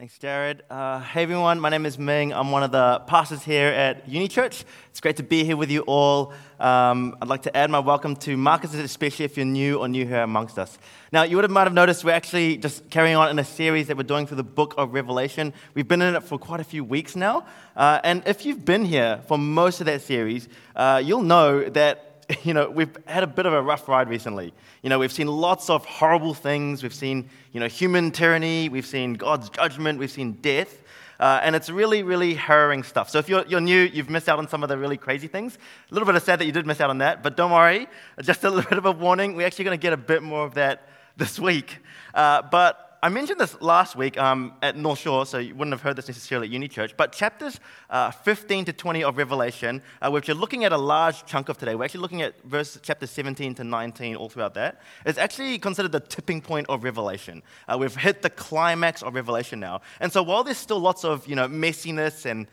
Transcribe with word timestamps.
Thanks, 0.00 0.16
Jared. 0.16 0.62
Uh, 0.70 1.00
hey, 1.00 1.24
everyone. 1.24 1.60
My 1.60 1.68
name 1.68 1.84
is 1.84 1.98
Ming. 1.98 2.32
I'm 2.32 2.50
one 2.50 2.62
of 2.62 2.72
the 2.72 3.00
pastors 3.06 3.42
here 3.42 3.68
at 3.68 4.08
Uni 4.08 4.28
Church. 4.28 4.64
It's 4.88 4.98
great 4.98 5.18
to 5.18 5.22
be 5.22 5.44
here 5.44 5.58
with 5.58 5.70
you 5.70 5.82
all. 5.82 6.32
Um, 6.58 7.18
I'd 7.20 7.28
like 7.28 7.42
to 7.42 7.54
add 7.54 7.68
my 7.68 7.80
welcome 7.80 8.16
to 8.16 8.34
Marcus, 8.38 8.72
especially 8.72 9.26
if 9.26 9.36
you're 9.36 9.44
new 9.44 9.78
or 9.78 9.88
new 9.88 10.06
here 10.06 10.22
amongst 10.22 10.58
us. 10.58 10.78
Now, 11.12 11.24
you 11.24 11.36
would 11.36 11.44
have, 11.44 11.50
might 11.50 11.64
have 11.64 11.74
noticed 11.74 12.02
we're 12.02 12.12
actually 12.12 12.56
just 12.56 12.88
carrying 12.88 13.14
on 13.14 13.28
in 13.28 13.38
a 13.38 13.44
series 13.44 13.88
that 13.88 13.98
we're 13.98 14.04
doing 14.04 14.26
through 14.26 14.38
the 14.38 14.42
book 14.42 14.72
of 14.78 14.94
Revelation. 14.94 15.52
We've 15.74 15.86
been 15.86 16.00
in 16.00 16.14
it 16.14 16.22
for 16.22 16.38
quite 16.38 16.60
a 16.60 16.64
few 16.64 16.82
weeks 16.82 17.14
now. 17.14 17.44
Uh, 17.76 18.00
and 18.02 18.22
if 18.24 18.46
you've 18.46 18.64
been 18.64 18.86
here 18.86 19.20
for 19.28 19.36
most 19.36 19.80
of 19.80 19.84
that 19.84 20.00
series, 20.00 20.48
uh, 20.76 21.02
you'll 21.04 21.24
know 21.24 21.68
that 21.68 22.09
you 22.44 22.54
know, 22.54 22.70
we've 22.70 22.96
had 23.06 23.22
a 23.22 23.26
bit 23.26 23.46
of 23.46 23.52
a 23.52 23.62
rough 23.62 23.88
ride 23.88 24.08
recently. 24.08 24.52
You 24.82 24.90
know, 24.90 24.98
we've 24.98 25.12
seen 25.12 25.26
lots 25.26 25.70
of 25.70 25.84
horrible 25.84 26.34
things. 26.34 26.82
We've 26.82 26.94
seen, 26.94 27.28
you 27.52 27.60
know, 27.60 27.66
human 27.66 28.10
tyranny. 28.10 28.68
We've 28.68 28.86
seen 28.86 29.14
God's 29.14 29.50
judgment. 29.50 29.98
We've 29.98 30.10
seen 30.10 30.32
death. 30.32 30.82
Uh, 31.18 31.38
and 31.42 31.54
it's 31.54 31.68
really, 31.68 32.02
really 32.02 32.34
harrowing 32.34 32.82
stuff. 32.82 33.10
So 33.10 33.18
if 33.18 33.28
you're, 33.28 33.44
you're 33.46 33.60
new, 33.60 33.82
you've 33.82 34.08
missed 34.08 34.28
out 34.28 34.38
on 34.38 34.48
some 34.48 34.62
of 34.62 34.70
the 34.70 34.78
really 34.78 34.96
crazy 34.96 35.28
things. 35.28 35.58
A 35.90 35.94
little 35.94 36.06
bit 36.06 36.14
of 36.14 36.22
sad 36.22 36.38
that 36.38 36.46
you 36.46 36.52
did 36.52 36.66
miss 36.66 36.80
out 36.80 36.88
on 36.88 36.98
that, 36.98 37.22
but 37.22 37.36
don't 37.36 37.50
worry. 37.50 37.88
Just 38.22 38.42
a 38.44 38.50
little 38.50 38.68
bit 38.68 38.78
of 38.78 38.86
a 38.86 38.92
warning. 38.92 39.36
We're 39.36 39.46
actually 39.46 39.66
going 39.66 39.78
to 39.78 39.82
get 39.82 39.92
a 39.92 39.98
bit 39.98 40.22
more 40.22 40.44
of 40.44 40.54
that 40.54 40.88
this 41.16 41.38
week. 41.38 41.78
Uh, 42.14 42.42
but 42.42 42.89
I 43.02 43.08
mentioned 43.08 43.40
this 43.40 43.58
last 43.62 43.96
week 43.96 44.18
um, 44.18 44.52
at 44.60 44.76
North 44.76 44.98
Shore, 44.98 45.24
so 45.24 45.38
you 45.38 45.54
wouldn't 45.54 45.72
have 45.72 45.80
heard 45.80 45.96
this 45.96 46.06
necessarily 46.06 46.48
at 46.48 46.52
Uni 46.52 46.68
Church, 46.68 46.94
but 46.98 47.12
chapters 47.12 47.58
uh, 47.88 48.10
15 48.10 48.66
to 48.66 48.74
20 48.74 49.04
of 49.04 49.16
Revelation, 49.16 49.80
uh, 50.02 50.10
which 50.10 50.28
you're 50.28 50.36
looking 50.36 50.64
at 50.64 50.72
a 50.72 50.76
large 50.76 51.24
chunk 51.24 51.48
of 51.48 51.56
today, 51.56 51.74
we're 51.74 51.84
actually 51.84 52.02
looking 52.02 52.20
at 52.20 52.38
verse 52.42 52.78
chapter 52.82 53.06
17 53.06 53.54
to 53.54 53.64
19 53.64 54.16
all 54.16 54.28
throughout 54.28 54.52
that, 54.52 54.82
is 55.06 55.16
actually 55.16 55.58
considered 55.58 55.92
the 55.92 56.00
tipping 56.00 56.42
point 56.42 56.66
of 56.68 56.84
Revelation. 56.84 57.42
Uh, 57.66 57.78
we've 57.80 57.96
hit 57.96 58.20
the 58.20 58.28
climax 58.28 59.02
of 59.02 59.14
Revelation 59.14 59.60
now. 59.60 59.80
And 60.00 60.12
so 60.12 60.22
while 60.22 60.44
there's 60.44 60.58
still 60.58 60.80
lots 60.80 61.02
of 61.02 61.26
you 61.26 61.36
know, 61.36 61.48
messiness 61.48 62.26
and 62.26 62.48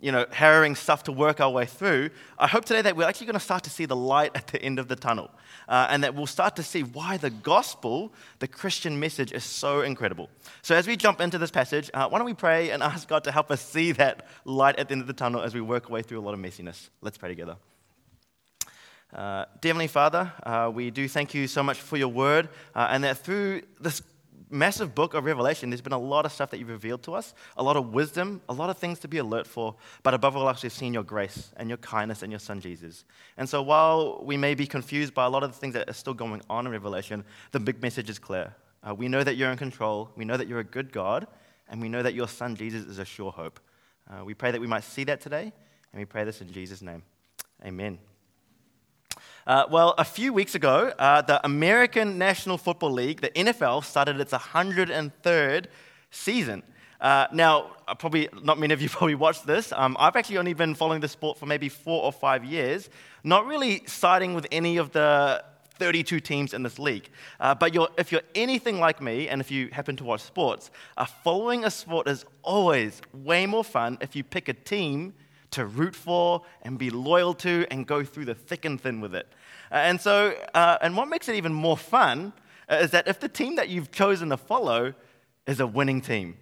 you 0.00 0.12
know, 0.12 0.26
harrowing 0.30 0.74
stuff 0.74 1.04
to 1.04 1.12
work 1.12 1.40
our 1.40 1.50
way 1.50 1.66
through, 1.66 2.10
I 2.38 2.46
hope 2.46 2.64
today 2.64 2.82
that 2.82 2.96
we're 2.96 3.06
actually 3.06 3.26
going 3.26 3.34
to 3.34 3.40
start 3.40 3.64
to 3.64 3.70
see 3.70 3.84
the 3.84 3.96
light 3.96 4.32
at 4.34 4.46
the 4.48 4.62
end 4.62 4.78
of 4.78 4.88
the 4.88 4.96
tunnel. 4.96 5.30
Uh, 5.68 5.86
and 5.90 6.02
that 6.02 6.14
we'll 6.14 6.26
start 6.26 6.56
to 6.56 6.62
see 6.62 6.82
why 6.82 7.16
the 7.16 7.30
gospel, 7.30 8.12
the 8.38 8.48
Christian 8.48 8.98
message, 8.98 9.32
is 9.32 9.44
so 9.44 9.82
incredible. 9.82 10.28
So, 10.62 10.74
as 10.74 10.86
we 10.86 10.96
jump 10.96 11.20
into 11.20 11.38
this 11.38 11.50
passage, 11.50 11.90
uh, 11.94 12.08
why 12.08 12.18
don't 12.18 12.26
we 12.26 12.34
pray 12.34 12.70
and 12.70 12.82
ask 12.82 13.08
God 13.08 13.24
to 13.24 13.32
help 13.32 13.50
us 13.50 13.60
see 13.60 13.92
that 13.92 14.26
light 14.44 14.78
at 14.78 14.88
the 14.88 14.92
end 14.92 15.02
of 15.02 15.06
the 15.06 15.12
tunnel 15.12 15.42
as 15.42 15.54
we 15.54 15.60
work 15.60 15.86
our 15.86 15.92
way 15.92 16.02
through 16.02 16.18
a 16.18 16.22
lot 16.22 16.34
of 16.34 16.40
messiness? 16.40 16.88
Let's 17.02 17.18
pray 17.18 17.28
together. 17.28 17.56
Uh, 19.12 19.44
Dear 19.60 19.70
Heavenly 19.70 19.88
Father, 19.88 20.32
uh, 20.44 20.70
we 20.72 20.90
do 20.90 21.08
thank 21.08 21.34
you 21.34 21.48
so 21.48 21.64
much 21.64 21.80
for 21.80 21.96
your 21.96 22.08
word, 22.08 22.48
uh, 22.76 22.88
and 22.90 23.02
that 23.02 23.18
through 23.18 23.62
this 23.80 24.02
massive 24.50 24.94
book 24.94 25.14
of 25.14 25.24
Revelation, 25.24 25.70
there's 25.70 25.80
been 25.80 25.92
a 25.92 25.98
lot 25.98 26.26
of 26.26 26.32
stuff 26.32 26.50
that 26.50 26.58
you've 26.58 26.68
revealed 26.68 27.02
to 27.04 27.14
us, 27.14 27.34
a 27.56 27.62
lot 27.62 27.76
of 27.76 27.92
wisdom, 27.92 28.40
a 28.48 28.52
lot 28.52 28.68
of 28.68 28.78
things 28.78 28.98
to 29.00 29.08
be 29.08 29.18
alert 29.18 29.46
for, 29.46 29.74
but 30.02 30.12
above 30.12 30.36
all 30.36 30.48
else, 30.48 30.62
we've 30.62 30.72
seen 30.72 30.92
your 30.92 31.02
grace 31.02 31.52
and 31.56 31.68
your 31.68 31.78
kindness 31.78 32.22
and 32.22 32.32
your 32.32 32.38
Son 32.38 32.60
Jesus. 32.60 33.04
And 33.36 33.48
so 33.48 33.62
while 33.62 34.22
we 34.24 34.36
may 34.36 34.54
be 34.54 34.66
confused 34.66 35.14
by 35.14 35.24
a 35.24 35.28
lot 35.28 35.42
of 35.42 35.52
the 35.52 35.58
things 35.58 35.74
that 35.74 35.88
are 35.88 35.94
still 35.94 36.14
going 36.14 36.42
on 36.50 36.66
in 36.66 36.72
Revelation, 36.72 37.24
the 37.52 37.60
big 37.60 37.80
message 37.80 38.10
is 38.10 38.18
clear. 38.18 38.54
Uh, 38.86 38.94
we 38.94 39.08
know 39.08 39.22
that 39.22 39.36
you're 39.36 39.50
in 39.50 39.58
control, 39.58 40.10
we 40.16 40.24
know 40.24 40.36
that 40.36 40.48
you're 40.48 40.60
a 40.60 40.64
good 40.64 40.92
God, 40.92 41.26
and 41.68 41.80
we 41.80 41.88
know 41.88 42.02
that 42.02 42.14
your 42.14 42.28
Son 42.28 42.56
Jesus 42.56 42.86
is 42.86 42.98
a 42.98 43.04
sure 43.04 43.30
hope. 43.30 43.60
Uh, 44.10 44.24
we 44.24 44.34
pray 44.34 44.50
that 44.50 44.60
we 44.60 44.66
might 44.66 44.84
see 44.84 45.04
that 45.04 45.20
today, 45.20 45.52
and 45.92 46.00
we 46.00 46.04
pray 46.04 46.24
this 46.24 46.40
in 46.40 46.52
Jesus' 46.52 46.82
name. 46.82 47.02
Amen. 47.64 47.98
Uh, 49.50 49.66
well, 49.68 49.96
a 49.98 50.04
few 50.04 50.32
weeks 50.32 50.54
ago, 50.54 50.92
uh, 50.96 51.20
the 51.22 51.44
American 51.44 52.16
National 52.16 52.56
Football 52.56 52.92
League, 52.92 53.20
the 53.20 53.30
NFL, 53.30 53.82
started 53.82 54.20
its 54.20 54.32
103rd 54.32 55.66
season. 56.12 56.62
Uh, 57.00 57.26
now, 57.32 57.72
uh, 57.88 57.94
probably 57.96 58.28
not 58.44 58.60
many 58.60 58.72
of 58.72 58.80
you 58.80 58.88
probably 58.96 59.16
watched 59.16 59.48
this. 59.48 59.72
Um, 59.72 59.96
I've 59.98 60.14
actually 60.14 60.38
only 60.38 60.52
been 60.52 60.76
following 60.76 61.00
the 61.00 61.08
sport 61.08 61.36
for 61.36 61.46
maybe 61.46 61.68
four 61.68 62.00
or 62.00 62.12
five 62.12 62.44
years, 62.44 62.90
not 63.24 63.44
really 63.44 63.82
siding 63.86 64.34
with 64.34 64.46
any 64.52 64.76
of 64.76 64.92
the 64.92 65.42
32 65.80 66.20
teams 66.20 66.54
in 66.54 66.62
this 66.62 66.78
league. 66.78 67.08
Uh, 67.40 67.52
but 67.52 67.74
you're, 67.74 67.88
if 67.98 68.12
you're 68.12 68.22
anything 68.36 68.78
like 68.78 69.02
me, 69.02 69.28
and 69.28 69.40
if 69.40 69.50
you 69.50 69.68
happen 69.72 69.96
to 69.96 70.04
watch 70.04 70.20
sports, 70.20 70.70
uh, 70.96 71.04
following 71.04 71.64
a 71.64 71.72
sport 71.72 72.06
is 72.06 72.24
always 72.44 73.02
way 73.12 73.46
more 73.46 73.64
fun 73.64 73.98
if 74.00 74.14
you 74.14 74.22
pick 74.22 74.48
a 74.48 74.54
team 74.54 75.12
to 75.52 75.66
root 75.66 75.94
for 75.94 76.42
and 76.62 76.78
be 76.78 76.90
loyal 76.90 77.34
to 77.34 77.66
and 77.70 77.86
go 77.86 78.04
through 78.04 78.24
the 78.24 78.34
thick 78.34 78.64
and 78.64 78.80
thin 78.80 79.00
with 79.00 79.14
it. 79.14 79.26
Uh, 79.70 79.76
and 79.76 80.00
so, 80.00 80.34
uh, 80.54 80.78
and 80.82 80.96
what 80.96 81.08
makes 81.08 81.28
it 81.28 81.36
even 81.36 81.52
more 81.52 81.76
fun 81.76 82.32
uh, 82.68 82.76
is 82.76 82.90
that 82.90 83.08
if 83.08 83.20
the 83.20 83.28
team 83.28 83.56
that 83.56 83.68
you've 83.68 83.90
chosen 83.90 84.30
to 84.30 84.36
follow 84.36 84.94
is 85.46 85.60
a 85.60 85.66
winning 85.66 86.00
team. 86.00 86.36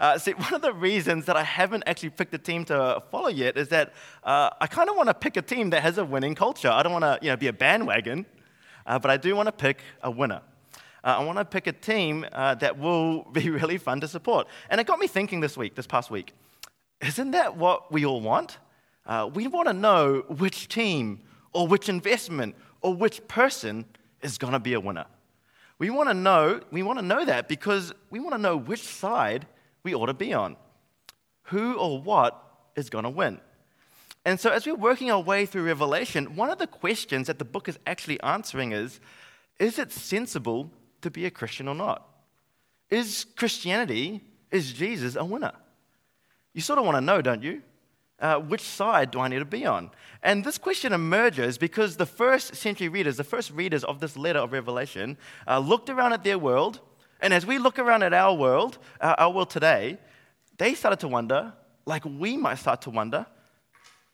Uh, 0.00 0.18
see, 0.18 0.32
one 0.36 0.54
of 0.54 0.62
the 0.62 0.72
reasons 0.72 1.26
that 1.26 1.36
I 1.36 1.42
haven't 1.42 1.84
actually 1.86 2.10
picked 2.10 2.34
a 2.34 2.38
team 2.38 2.64
to 2.66 3.02
follow 3.10 3.28
yet 3.28 3.56
is 3.56 3.68
that 3.68 3.92
uh, 4.24 4.50
I 4.60 4.66
kind 4.66 4.88
of 4.88 4.96
want 4.96 5.08
to 5.08 5.14
pick 5.14 5.36
a 5.36 5.42
team 5.42 5.70
that 5.70 5.82
has 5.82 5.98
a 5.98 6.04
winning 6.04 6.34
culture. 6.34 6.70
I 6.70 6.82
don't 6.82 6.92
want 6.92 7.04
to, 7.04 7.18
you 7.22 7.30
know, 7.30 7.36
be 7.36 7.48
a 7.48 7.52
bandwagon, 7.52 8.26
uh, 8.86 8.98
but 8.98 9.10
I 9.10 9.16
do 9.16 9.36
want 9.36 9.46
to 9.46 9.52
pick 9.52 9.80
a 10.02 10.10
winner. 10.10 10.42
I 11.04 11.24
want 11.24 11.38
to 11.38 11.44
pick 11.44 11.66
a 11.66 11.72
team 11.72 12.24
that 12.32 12.78
will 12.78 13.24
be 13.32 13.50
really 13.50 13.76
fun 13.76 14.00
to 14.00 14.08
support. 14.08 14.46
And 14.70 14.80
it 14.80 14.86
got 14.86 15.00
me 15.00 15.08
thinking 15.08 15.40
this 15.40 15.56
week, 15.56 15.74
this 15.74 15.86
past 15.86 16.12
week. 16.12 16.32
Isn't 17.02 17.32
that 17.32 17.56
what 17.56 17.90
we 17.90 18.06
all 18.06 18.20
want? 18.20 18.58
Uh, 19.04 19.28
we 19.32 19.48
want 19.48 19.66
to 19.66 19.74
know 19.74 20.24
which 20.28 20.68
team 20.68 21.20
or 21.52 21.66
which 21.66 21.88
investment 21.88 22.54
or 22.80 22.94
which 22.94 23.26
person 23.26 23.84
is 24.22 24.38
going 24.38 24.52
to 24.52 24.60
be 24.60 24.74
a 24.74 24.80
winner. 24.80 25.06
We 25.78 25.90
want 25.90 26.08
to 26.08 26.14
know, 26.14 26.60
we 26.70 26.84
want 26.84 27.00
to 27.00 27.04
know 27.04 27.24
that 27.24 27.48
because 27.48 27.92
we 28.10 28.20
want 28.20 28.34
to 28.34 28.40
know 28.40 28.56
which 28.56 28.82
side 28.82 29.46
we 29.82 29.94
ought 29.94 30.06
to 30.06 30.14
be 30.14 30.32
on. 30.32 30.56
Who 31.44 31.74
or 31.74 32.00
what 32.00 32.40
is 32.76 32.88
going 32.88 33.02
to 33.02 33.10
win? 33.10 33.40
And 34.24 34.38
so, 34.38 34.50
as 34.50 34.64
we're 34.64 34.76
working 34.76 35.10
our 35.10 35.20
way 35.20 35.46
through 35.46 35.64
Revelation, 35.64 36.36
one 36.36 36.50
of 36.50 36.58
the 36.58 36.68
questions 36.68 37.26
that 37.26 37.40
the 37.40 37.44
book 37.44 37.68
is 37.68 37.80
actually 37.84 38.20
answering 38.20 38.70
is 38.70 39.00
Is 39.58 39.80
it 39.80 39.90
sensible 39.90 40.70
to 41.00 41.10
be 41.10 41.26
a 41.26 41.30
Christian 41.30 41.66
or 41.66 41.74
not? 41.74 42.08
Is 42.88 43.26
Christianity, 43.36 44.20
is 44.52 44.72
Jesus 44.72 45.16
a 45.16 45.24
winner? 45.24 45.52
You 46.54 46.60
sort 46.60 46.78
of 46.78 46.84
want 46.84 46.96
to 46.96 47.00
know, 47.00 47.22
don't 47.22 47.42
you? 47.42 47.62
Uh, 48.18 48.38
which 48.38 48.60
side 48.60 49.10
do 49.10 49.18
I 49.18 49.28
need 49.28 49.40
to 49.40 49.44
be 49.44 49.66
on? 49.66 49.90
And 50.22 50.44
this 50.44 50.56
question 50.56 50.92
emerges 50.92 51.58
because 51.58 51.96
the 51.96 52.06
first 52.06 52.54
century 52.54 52.88
readers, 52.88 53.16
the 53.16 53.24
first 53.24 53.50
readers 53.50 53.82
of 53.82 53.98
this 53.98 54.16
letter 54.16 54.38
of 54.38 54.52
Revelation, 54.52 55.18
uh, 55.48 55.58
looked 55.58 55.90
around 55.90 56.12
at 56.12 56.22
their 56.22 56.38
world. 56.38 56.80
And 57.20 57.34
as 57.34 57.44
we 57.44 57.58
look 57.58 57.78
around 57.78 58.04
at 58.04 58.12
our 58.12 58.34
world, 58.34 58.78
uh, 59.00 59.16
our 59.18 59.30
world 59.30 59.50
today, 59.50 59.98
they 60.58 60.74
started 60.74 61.00
to 61.00 61.08
wonder, 61.08 61.52
like 61.84 62.04
we 62.04 62.36
might 62.36 62.58
start 62.58 62.82
to 62.82 62.90
wonder, 62.90 63.26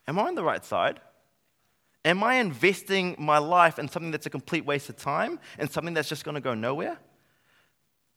am 0.06 0.19
I 0.19 0.22
on 0.22 0.34
the 0.34 0.44
right 0.44 0.65
side? 0.65 1.00
Am 2.05 2.22
I 2.22 2.37
investing 2.37 3.16
my 3.19 3.37
life 3.37 3.78
in 3.78 3.88
something 3.88 4.10
that's 4.10 4.25
a 4.25 4.31
complete 4.31 4.65
waste 4.65 4.88
of 4.88 4.97
time 4.97 5.38
and 5.59 5.70
something 5.70 5.93
that's 5.93 6.09
just 6.09 6.25
going 6.25 6.37
to 6.37 6.41
go 6.41 6.55
nowhere? 6.55 6.99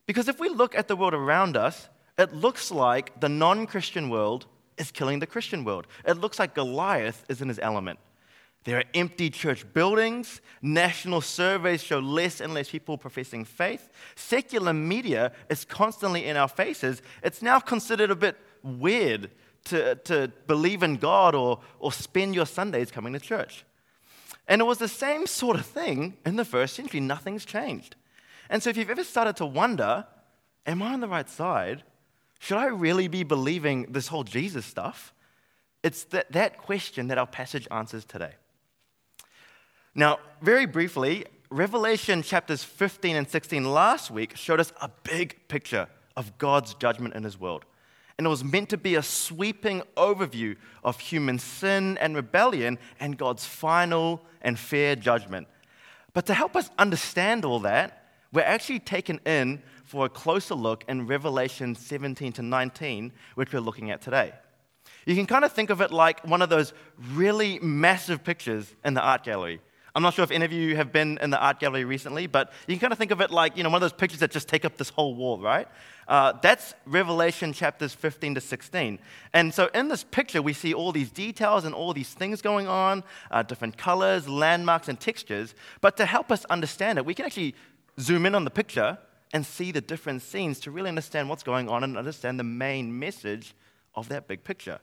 Because 0.05 0.29
if 0.29 0.39
we 0.39 0.47
look 0.47 0.75
at 0.75 0.87
the 0.87 0.95
world 0.95 1.13
around 1.13 1.57
us, 1.57 1.89
it 2.21 2.33
looks 2.33 2.71
like 2.71 3.19
the 3.19 3.29
non 3.29 3.67
Christian 3.67 4.09
world 4.09 4.45
is 4.77 4.91
killing 4.91 5.19
the 5.19 5.27
Christian 5.27 5.63
world. 5.63 5.87
It 6.05 6.17
looks 6.17 6.39
like 6.39 6.55
Goliath 6.55 7.25
is 7.29 7.41
in 7.41 7.47
his 7.47 7.59
element. 7.59 7.99
There 8.63 8.77
are 8.77 8.83
empty 8.93 9.29
church 9.29 9.65
buildings. 9.73 10.39
National 10.61 11.21
surveys 11.21 11.83
show 11.83 11.99
less 11.99 12.41
and 12.41 12.53
less 12.53 12.69
people 12.69 12.97
professing 12.97 13.43
faith. 13.43 13.89
Secular 14.15 14.73
media 14.73 15.31
is 15.49 15.65
constantly 15.65 16.25
in 16.25 16.37
our 16.37 16.47
faces. 16.47 17.01
It's 17.23 17.41
now 17.41 17.59
considered 17.59 18.11
a 18.11 18.15
bit 18.15 18.37
weird 18.61 19.31
to, 19.65 19.95
to 19.95 20.31
believe 20.47 20.83
in 20.83 20.97
God 20.97 21.33
or, 21.33 21.59
or 21.79 21.91
spend 21.91 22.35
your 22.35 22.45
Sundays 22.45 22.91
coming 22.91 23.13
to 23.13 23.19
church. 23.19 23.65
And 24.47 24.61
it 24.61 24.65
was 24.65 24.77
the 24.77 24.87
same 24.87 25.25
sort 25.27 25.57
of 25.57 25.65
thing 25.65 26.17
in 26.25 26.35
the 26.35 26.45
first 26.45 26.75
century. 26.75 26.99
Nothing's 26.99 27.45
changed. 27.45 27.95
And 28.49 28.61
so 28.61 28.69
if 28.69 28.77
you've 28.77 28.89
ever 28.89 29.03
started 29.03 29.37
to 29.37 29.45
wonder, 29.45 30.05
am 30.65 30.83
I 30.83 30.93
on 30.93 30.99
the 30.99 31.07
right 31.07 31.29
side? 31.29 31.83
Should 32.41 32.57
I 32.57 32.65
really 32.65 33.07
be 33.07 33.21
believing 33.21 33.85
this 33.91 34.07
whole 34.07 34.23
Jesus 34.23 34.65
stuff? 34.65 35.13
It's 35.83 36.05
that, 36.05 36.31
that 36.31 36.57
question 36.57 37.07
that 37.09 37.19
our 37.19 37.27
passage 37.27 37.67
answers 37.69 38.03
today. 38.03 38.31
Now, 39.93 40.17
very 40.41 40.65
briefly, 40.65 41.25
Revelation 41.51 42.23
chapters 42.23 42.63
15 42.63 43.15
and 43.15 43.29
16 43.29 43.63
last 43.63 44.09
week 44.09 44.35
showed 44.35 44.59
us 44.59 44.73
a 44.81 44.89
big 45.03 45.37
picture 45.49 45.87
of 46.17 46.35
God's 46.39 46.73
judgment 46.73 47.13
in 47.13 47.23
his 47.23 47.39
world. 47.39 47.63
And 48.17 48.25
it 48.25 48.31
was 48.31 48.43
meant 48.43 48.69
to 48.69 48.77
be 48.77 48.95
a 48.95 49.03
sweeping 49.03 49.83
overview 49.95 50.55
of 50.83 50.99
human 50.99 51.37
sin 51.37 51.95
and 51.99 52.15
rebellion 52.15 52.79
and 52.99 53.19
God's 53.19 53.45
final 53.45 54.19
and 54.41 54.57
fair 54.57 54.95
judgment. 54.95 55.47
But 56.15 56.25
to 56.25 56.33
help 56.33 56.55
us 56.55 56.71
understand 56.79 57.45
all 57.45 57.59
that, 57.59 58.01
we're 58.33 58.41
actually 58.41 58.79
taken 58.79 59.19
in 59.27 59.61
for 59.91 60.05
a 60.05 60.09
closer 60.09 60.55
look 60.55 60.85
in 60.87 61.05
Revelation 61.05 61.75
17 61.75 62.31
to 62.31 62.41
19, 62.41 63.11
which 63.35 63.51
we're 63.51 63.59
looking 63.59 63.91
at 63.91 64.01
today. 64.01 64.31
You 65.05 65.15
can 65.15 65.25
kind 65.25 65.43
of 65.43 65.51
think 65.51 65.69
of 65.69 65.81
it 65.81 65.91
like 65.91 66.25
one 66.25 66.41
of 66.41 66.47
those 66.47 66.71
really 67.11 67.59
massive 67.59 68.23
pictures 68.23 68.73
in 68.85 68.93
the 68.93 69.01
art 69.01 69.25
gallery. 69.25 69.59
I'm 69.93 70.01
not 70.01 70.13
sure 70.13 70.23
if 70.23 70.31
any 70.31 70.45
of 70.45 70.53
you 70.53 70.77
have 70.77 70.93
been 70.93 71.19
in 71.21 71.29
the 71.29 71.37
art 71.37 71.59
gallery 71.59 71.83
recently, 71.83 72.25
but 72.25 72.53
you 72.67 72.75
can 72.75 72.79
kind 72.79 72.93
of 72.93 72.99
think 72.99 73.11
of 73.11 73.19
it 73.19 73.31
like, 73.31 73.57
you 73.57 73.63
know, 73.63 73.69
one 73.69 73.75
of 73.75 73.81
those 73.81 73.91
pictures 73.91 74.21
that 74.21 74.31
just 74.31 74.47
take 74.47 74.63
up 74.63 74.77
this 74.77 74.87
whole 74.87 75.13
wall, 75.13 75.37
right? 75.41 75.67
Uh, 76.07 76.31
that's 76.41 76.73
Revelation 76.85 77.51
chapters 77.51 77.93
15 77.93 78.35
to 78.35 78.41
16. 78.41 78.97
And 79.33 79.53
so 79.53 79.69
in 79.73 79.89
this 79.89 80.05
picture, 80.05 80.41
we 80.41 80.53
see 80.53 80.73
all 80.73 80.93
these 80.93 81.11
details 81.11 81.65
and 81.65 81.75
all 81.75 81.91
these 81.91 82.13
things 82.13 82.41
going 82.41 82.69
on, 82.69 83.03
uh, 83.29 83.43
different 83.43 83.77
colors, 83.77 84.29
landmarks, 84.29 84.87
and 84.87 84.97
textures. 84.97 85.53
But 85.81 85.97
to 85.97 86.05
help 86.05 86.31
us 86.31 86.45
understand 86.45 86.97
it, 86.97 87.05
we 87.05 87.13
can 87.13 87.25
actually 87.25 87.55
zoom 87.99 88.25
in 88.25 88.35
on 88.35 88.45
the 88.45 88.51
picture 88.51 88.97
and 89.33 89.45
see 89.45 89.71
the 89.71 89.81
different 89.81 90.21
scenes 90.21 90.59
to 90.61 90.71
really 90.71 90.89
understand 90.89 91.29
what's 91.29 91.43
going 91.43 91.69
on 91.69 91.83
and 91.83 91.97
understand 91.97 92.39
the 92.39 92.43
main 92.43 92.97
message 92.97 93.53
of 93.95 94.09
that 94.09 94.27
big 94.27 94.43
picture. 94.43 94.79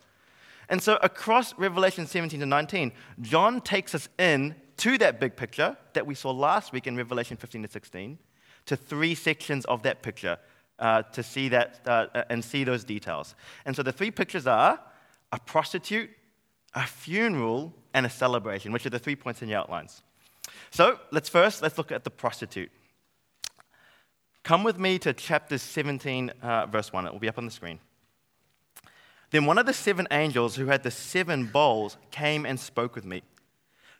And 0.68 0.82
so 0.82 0.98
across 1.02 1.56
Revelation 1.58 2.06
17 2.06 2.40
to 2.40 2.46
19, 2.46 2.92
John 3.20 3.60
takes 3.60 3.94
us 3.94 4.08
in 4.18 4.54
to 4.78 4.98
that 4.98 5.18
big 5.18 5.36
picture 5.36 5.76
that 5.94 6.06
we 6.06 6.14
saw 6.14 6.30
last 6.30 6.72
week 6.72 6.86
in 6.86 6.96
Revelation 6.96 7.36
15 7.36 7.62
to 7.62 7.68
16, 7.68 8.18
to 8.66 8.76
three 8.76 9.14
sections 9.14 9.64
of 9.64 9.82
that 9.82 10.02
picture 10.02 10.38
uh, 10.78 11.02
to 11.02 11.22
see 11.22 11.48
that 11.48 11.80
uh, 11.86 12.06
and 12.30 12.44
see 12.44 12.64
those 12.64 12.84
details. 12.84 13.34
And 13.64 13.74
so 13.74 13.82
the 13.82 13.92
three 13.92 14.10
pictures 14.10 14.46
are 14.46 14.78
a 15.32 15.38
prostitute, 15.40 16.10
a 16.74 16.86
funeral, 16.86 17.74
and 17.94 18.06
a 18.06 18.10
celebration, 18.10 18.72
which 18.72 18.86
are 18.86 18.90
the 18.90 18.98
three 18.98 19.16
points 19.16 19.42
in 19.42 19.48
your 19.48 19.58
outlines. 19.58 20.02
So 20.70 20.98
let's 21.10 21.28
first 21.28 21.62
let's 21.62 21.78
look 21.78 21.90
at 21.90 22.04
the 22.04 22.10
prostitute. 22.10 22.70
Come 24.42 24.64
with 24.64 24.78
me 24.78 24.98
to 25.00 25.12
chapter 25.12 25.58
17, 25.58 26.30
uh, 26.42 26.66
verse 26.66 26.92
1. 26.92 27.06
It 27.06 27.12
will 27.12 27.20
be 27.20 27.28
up 27.28 27.38
on 27.38 27.44
the 27.44 27.50
screen. 27.50 27.80
Then 29.30 29.44
one 29.44 29.58
of 29.58 29.66
the 29.66 29.74
seven 29.74 30.08
angels 30.10 30.56
who 30.56 30.66
had 30.66 30.82
the 30.82 30.90
seven 30.90 31.46
bowls 31.46 31.98
came 32.10 32.46
and 32.46 32.58
spoke 32.58 32.94
with 32.94 33.04
me. 33.04 33.22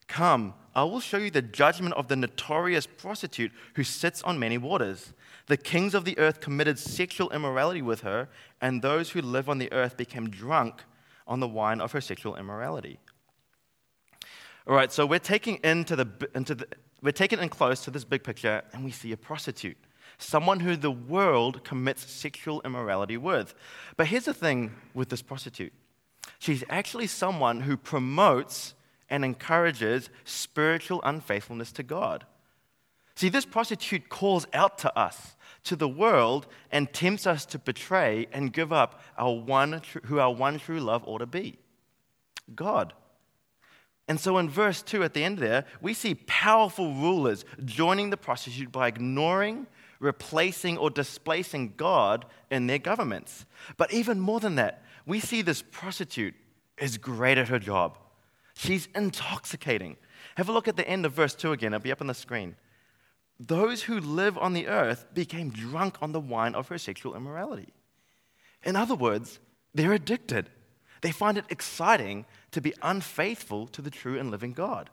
Come, 0.07 0.55
I 0.75 0.85
will 0.85 1.01
show 1.01 1.19
you 1.19 1.31
the 1.31 1.43
judgment 1.43 1.95
of 1.95 2.09
the 2.09 2.17
notorious 2.17 2.87
prostitute 2.87 3.53
who 3.75 3.85
sits 3.85 4.23
on 4.23 4.39
many 4.39 4.57
waters. 4.57 5.13
The 5.47 5.59
kings 5.59 5.95
of 5.95 6.07
the 6.07 6.19
earth 6.19 6.41
committed 6.41 6.79
sexual 6.79 7.31
immorality 7.31 7.83
with 7.83 8.01
her, 8.01 8.29
and 8.61 8.81
those 8.81 9.11
who 9.11 9.21
live 9.21 9.51
on 9.51 9.59
the 9.59 9.71
earth 9.71 9.99
became 9.99 10.31
drunk 10.31 10.83
on 11.27 11.41
the 11.41 11.49
wine 11.49 11.83
of 11.83 11.93
her 11.93 12.01
sexual 12.01 12.37
immorality. 12.37 12.99
All 14.67 14.75
right, 14.75 14.91
so 14.91 15.05
we're 15.05 15.19
taking 15.19 15.57
into 15.63 15.95
the, 15.95 16.09
into 16.35 16.55
the 16.55 16.67
we're 17.03 17.13
taking 17.13 17.39
in 17.39 17.49
close 17.49 17.85
to 17.85 17.91
this 17.91 18.05
big 18.05 18.25
picture, 18.25 18.63
and 18.73 18.85
we 18.85 18.91
see 18.91 19.13
a 19.13 19.17
prostitute 19.17 19.77
someone 20.19 20.61
who 20.61 20.77
the 20.77 20.91
world 20.91 21.65
commits 21.65 22.11
sexual 22.11 22.61
immorality 22.65 23.17
with. 23.17 23.55
But 23.97 24.09
here's 24.09 24.25
the 24.25 24.35
thing 24.35 24.75
with 24.93 25.09
this 25.09 25.23
prostitute 25.23 25.73
she's 26.39 26.65
actually 26.69 27.07
someone 27.07 27.63
who 27.63 27.77
promotes 27.77 28.75
and 29.09 29.25
encourages 29.25 30.11
spiritual 30.25 31.01
unfaithfulness 31.03 31.73
to 31.73 31.83
God. 31.83 32.27
See, 33.15 33.29
this 33.29 33.47
prostitute 33.47 34.09
calls 34.09 34.47
out 34.53 34.79
to 34.79 34.97
us, 34.97 35.35
to 35.65 35.75
the 35.75 35.89
world, 35.89 36.47
and 36.71 36.93
tempts 36.93 37.27
us 37.27 37.45
to 37.47 37.59
betray 37.59 38.29
and 38.33 38.53
give 38.53 38.73
up 38.73 39.01
our 39.17 39.33
one, 39.35 39.83
who 40.05 40.21
our 40.21 40.33
one 40.33 40.59
true 40.59 40.79
love 40.79 41.03
ought 41.07 41.19
to 41.19 41.27
be 41.27 41.59
God. 42.55 42.93
And 44.07 44.19
so 44.19 44.39
in 44.39 44.49
verse 44.49 44.81
2 44.83 45.03
at 45.03 45.13
the 45.13 45.23
end 45.23 45.39
there, 45.39 45.65
we 45.83 45.93
see 45.93 46.15
powerful 46.15 46.95
rulers 46.95 47.45
joining 47.65 48.11
the 48.11 48.17
prostitute 48.17 48.73
by 48.73 48.89
ignoring 48.89 49.67
replacing 50.01 50.79
or 50.79 50.91
displacing 50.91 51.75
God 51.77 52.25
in 52.51 52.67
their 52.67 52.79
governments. 52.79 53.45
But 53.77 53.93
even 53.93 54.21
more 54.21 54.41
than 54.41 54.55
that, 54.57 54.83
we 55.07 55.21
see 55.21 55.43
this 55.43 55.63
prostitute 55.63 56.35
is 56.79 56.99
great 56.99 57.39
at 57.39 57.49
her 57.49 57.59
job. 57.59 57.99
She's 58.55 58.89
intoxicating. 58.95 59.97
Have 60.37 60.49
a 60.49 60.53
look 60.53 60.69
at 60.69 60.77
the 60.77 60.89
end 60.89 61.07
of 61.07 61.13
verse 61.13 61.35
2 61.35 61.53
again, 61.53 61.73
it'll 61.73 61.83
be 61.83 61.93
up 61.93 62.01
on 62.01 62.07
the 62.07 62.15
screen. 62.15 62.57
Those 63.41 63.85
who 63.85 64.01
live 64.01 64.37
on 64.37 64.53
the 64.53 64.67
earth 64.67 65.07
became 65.15 65.51
drunk 65.51 65.97
on 66.03 66.13
the 66.13 66.21
wine 66.21 66.55
of 66.55 66.69
her 66.69 66.79
sexual 66.79 67.15
immorality. 67.15 67.73
In 68.65 68.75
other 68.75 68.97
words, 68.97 69.39
they're 69.75 69.93
addicted. 69.93 70.51
They 71.03 71.13
find 71.13 71.39
it 71.39 71.45
exciting 71.49 72.27
to 72.51 72.61
be 72.61 72.75
unfaithful 72.83 73.69
to 73.69 73.83
the 73.83 73.91
true 73.91 74.19
and 74.19 74.31
living 74.31 74.53
God. 74.53 74.91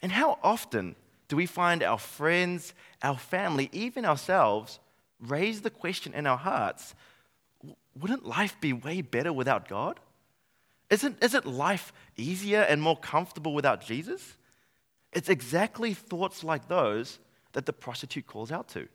And 0.00 0.12
how 0.12 0.38
often 0.42 0.96
do 1.28 1.36
we 1.36 1.46
find 1.46 1.82
our 1.82 1.98
friends, 1.98 2.74
our 3.02 3.18
family, 3.18 3.68
even 3.72 4.04
ourselves 4.04 4.78
raise 5.20 5.62
the 5.62 5.70
question 5.70 6.14
in 6.14 6.26
our 6.26 6.36
hearts 6.36 6.94
wouldn't 7.98 8.26
life 8.26 8.60
be 8.60 8.72
way 8.72 9.00
better 9.00 9.32
without 9.32 9.68
God? 9.68 10.00
Isn't, 10.90 11.22
isn't 11.22 11.46
life 11.46 11.92
easier 12.16 12.60
and 12.60 12.80
more 12.80 12.96
comfortable 12.96 13.54
without 13.54 13.80
Jesus? 13.80 14.36
It's 15.12 15.28
exactly 15.28 15.94
thoughts 15.94 16.44
like 16.44 16.68
those 16.68 17.18
that 17.52 17.66
the 17.66 17.72
prostitute 17.72 18.26
calls 18.26 18.52
out 18.52 18.68
to. 18.68 18.86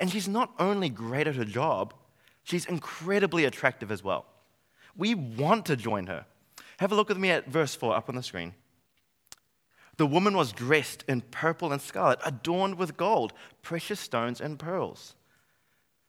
And 0.00 0.10
she's 0.10 0.28
not 0.28 0.52
only 0.58 0.88
great 0.88 1.26
at 1.26 1.36
her 1.36 1.44
job, 1.44 1.92
she's 2.42 2.64
incredibly 2.64 3.44
attractive 3.44 3.92
as 3.92 4.02
well. 4.02 4.26
We 4.96 5.14
want 5.14 5.66
to 5.66 5.76
join 5.76 6.06
her. 6.06 6.24
Have 6.78 6.92
a 6.92 6.94
look 6.94 7.08
with 7.08 7.18
me 7.18 7.30
at 7.30 7.46
verse 7.46 7.74
4 7.74 7.94
up 7.94 8.08
on 8.08 8.14
the 8.14 8.22
screen. 8.22 8.54
The 9.96 10.06
woman 10.06 10.36
was 10.36 10.52
dressed 10.52 11.04
in 11.06 11.20
purple 11.20 11.72
and 11.72 11.80
scarlet, 11.80 12.20
adorned 12.24 12.76
with 12.76 12.96
gold, 12.96 13.32
precious 13.60 14.00
stones, 14.00 14.40
and 14.40 14.58
pearls. 14.58 15.14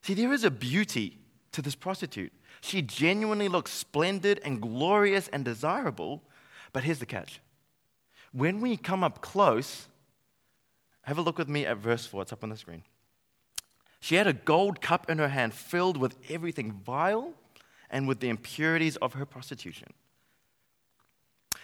See, 0.02 0.14
there 0.14 0.34
is 0.34 0.44
a 0.44 0.52
beauty 0.52 1.20
to 1.52 1.62
this 1.62 1.76
prostitute. 1.76 2.32
She 2.62 2.82
genuinely 2.82 3.50
looks 3.50 3.72
splendid 3.72 4.40
and 4.44 4.62
glorious 4.62 5.28
and 5.30 5.44
desirable, 5.44 6.22
but 6.72 6.84
here's 6.84 7.00
the 7.00 7.06
catch. 7.06 7.42
When 8.32 8.62
we 8.62 8.78
come 8.78 9.04
up 9.04 9.22
close, 9.22 9.88
have 11.04 11.18
a 11.18 11.22
look 11.22 11.38
with 11.38 11.50
me 11.50 11.66
at 11.66 11.78
verse 11.78 12.06
4, 12.06 12.24
it's 12.24 12.34
up 12.34 12.44
on 12.44 12.50
the 12.50 12.58
screen. 12.58 12.84
She 14.00 14.16
had 14.16 14.28
a 14.28 14.34
gold 14.34 14.82
cup 14.82 15.10
in 15.10 15.18
her 15.18 15.30
hand 15.30 15.54
filled 15.54 15.98
with 15.98 16.16
everything 16.30 16.72
vile 16.72 17.34
and 17.90 18.08
with 18.08 18.20
the 18.20 18.30
impurities 18.30 18.98
of 18.98 19.14
her 19.14 19.26
prostitution. 19.26 19.94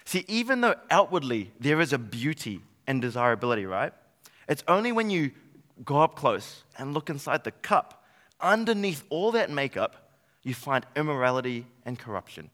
See, 0.10 0.26
even 0.28 0.62
though 0.62 0.74
outwardly 0.90 1.52
there 1.60 1.80
is 1.80 1.94
a 1.94 2.00
beauty 2.00 2.62
and 2.88 3.00
desirability, 3.00 3.68
right? 3.68 3.94
It's 4.48 4.64
only 4.68 4.92
when 4.92 5.12
you 5.12 5.30
go 5.86 6.02
up 6.02 6.16
close 6.16 6.64
and 6.80 6.96
look 6.96 7.12
inside 7.12 7.44
the 7.44 7.52
cup, 7.52 8.04
underneath 8.42 9.04
all 9.12 9.32
that 9.34 9.52
makeup, 9.52 10.10
you 10.42 10.56
find 10.56 10.84
immorality 10.96 11.68
and 11.86 12.00
corruption. 12.00 12.50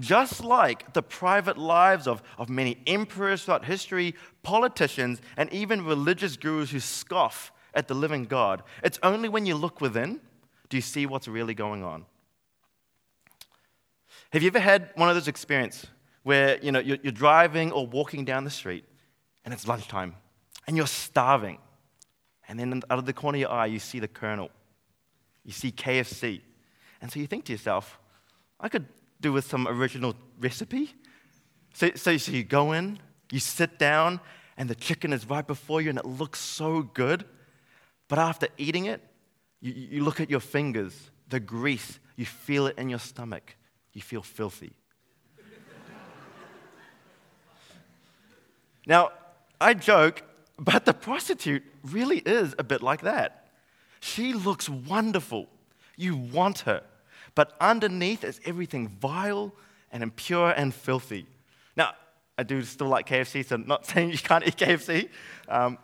Just 0.00 0.42
like 0.42 0.92
the 0.92 1.04
private 1.04 1.56
lives 1.56 2.08
of, 2.08 2.20
of 2.36 2.48
many 2.48 2.78
emperors 2.88 3.44
throughout 3.44 3.66
history, 3.66 4.16
politicians, 4.42 5.20
and 5.36 5.52
even 5.52 5.84
religious 5.84 6.36
gurus 6.36 6.72
who 6.72 6.80
scoff 6.80 7.52
at 7.74 7.86
the 7.86 7.94
living 7.94 8.24
God, 8.24 8.64
it's 8.82 8.98
only 9.04 9.28
when 9.28 9.46
you 9.46 9.54
look 9.54 9.80
within 9.80 10.20
do 10.68 10.76
you 10.76 10.80
see 10.80 11.06
what's 11.06 11.28
really 11.28 11.54
going 11.54 11.84
on. 11.84 12.06
Have 14.32 14.42
you 14.42 14.48
ever 14.48 14.58
had 14.58 14.90
one 14.96 15.08
of 15.08 15.14
those 15.14 15.28
experiences 15.28 15.86
where 16.26 16.58
you 16.60 16.72
know, 16.72 16.80
you're, 16.80 16.98
you're 17.04 17.12
driving 17.12 17.70
or 17.70 17.86
walking 17.86 18.24
down 18.24 18.42
the 18.42 18.50
street 18.50 18.84
and 19.44 19.54
it's 19.54 19.68
lunchtime 19.68 20.12
and 20.66 20.76
you're 20.76 20.84
starving. 20.84 21.56
And 22.48 22.58
then 22.58 22.82
out 22.90 22.98
of 22.98 23.06
the 23.06 23.12
corner 23.12 23.36
of 23.36 23.40
your 23.42 23.52
eye, 23.52 23.66
you 23.66 23.78
see 23.78 24.00
the 24.00 24.08
Colonel. 24.08 24.50
You 25.44 25.52
see 25.52 25.70
KFC. 25.70 26.40
And 27.00 27.12
so 27.12 27.20
you 27.20 27.28
think 27.28 27.44
to 27.44 27.52
yourself, 27.52 28.00
I 28.58 28.68
could 28.68 28.86
do 29.20 29.32
with 29.32 29.44
some 29.44 29.68
original 29.68 30.16
recipe. 30.40 30.94
So, 31.74 31.90
so, 31.94 32.16
so 32.16 32.32
you 32.32 32.42
go 32.42 32.72
in, 32.72 32.98
you 33.30 33.38
sit 33.38 33.78
down, 33.78 34.18
and 34.56 34.68
the 34.68 34.74
chicken 34.74 35.12
is 35.12 35.30
right 35.30 35.46
before 35.46 35.80
you 35.80 35.90
and 35.90 35.98
it 35.98 36.06
looks 36.06 36.40
so 36.40 36.82
good. 36.82 37.24
But 38.08 38.18
after 38.18 38.48
eating 38.58 38.86
it, 38.86 39.00
you, 39.60 39.72
you 39.72 40.02
look 40.02 40.20
at 40.20 40.28
your 40.28 40.40
fingers, 40.40 41.12
the 41.28 41.38
grease, 41.38 42.00
you 42.16 42.26
feel 42.26 42.66
it 42.66 42.76
in 42.78 42.88
your 42.88 42.98
stomach, 42.98 43.54
you 43.92 44.02
feel 44.02 44.22
filthy. 44.22 44.72
Now, 48.86 49.10
I 49.60 49.74
joke, 49.74 50.22
but 50.58 50.84
the 50.84 50.94
prostitute 50.94 51.64
really 51.82 52.18
is 52.18 52.54
a 52.58 52.64
bit 52.64 52.82
like 52.82 53.02
that. 53.02 53.48
She 54.00 54.32
looks 54.32 54.68
wonderful. 54.68 55.48
You 55.96 56.16
want 56.16 56.60
her. 56.60 56.82
But 57.34 57.54
underneath 57.60 58.24
is 58.24 58.40
everything 58.44 58.88
vile 58.88 59.52
and 59.92 60.02
impure 60.02 60.50
and 60.50 60.72
filthy. 60.72 61.26
Now, 61.76 61.92
I 62.38 62.42
do 62.42 62.62
still 62.62 62.88
like 62.88 63.08
KFC, 63.08 63.44
so 63.44 63.56
I'm 63.56 63.66
not 63.66 63.86
saying 63.90 64.10
you 64.10 64.18
can't 64.18 64.46
eat 64.46 64.56
KFC. 64.56 65.08
Um, 65.48 65.78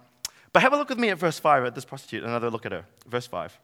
but 0.52 0.62
have 0.62 0.72
a 0.72 0.76
look 0.76 0.90
with 0.90 0.98
me 0.98 1.08
at 1.08 1.18
verse 1.18 1.38
5 1.38 1.64
at 1.64 1.74
this 1.74 1.84
prostitute, 1.84 2.24
another 2.24 2.50
look 2.50 2.66
at 2.66 2.72
her. 2.72 2.84
Verse 3.06 3.26
5. 3.26 3.58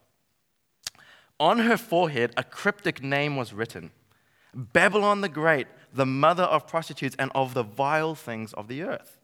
On 1.40 1.60
her 1.60 1.76
forehead, 1.76 2.32
a 2.36 2.42
cryptic 2.42 3.02
name 3.02 3.36
was 3.36 3.52
written 3.52 3.90
Babylon 4.54 5.20
the 5.20 5.28
Great, 5.28 5.66
the 5.92 6.06
mother 6.06 6.44
of 6.44 6.66
prostitutes 6.66 7.14
and 7.18 7.30
of 7.34 7.54
the 7.54 7.62
vile 7.62 8.14
things 8.14 8.52
of 8.54 8.68
the 8.68 8.82
earth. 8.82 9.17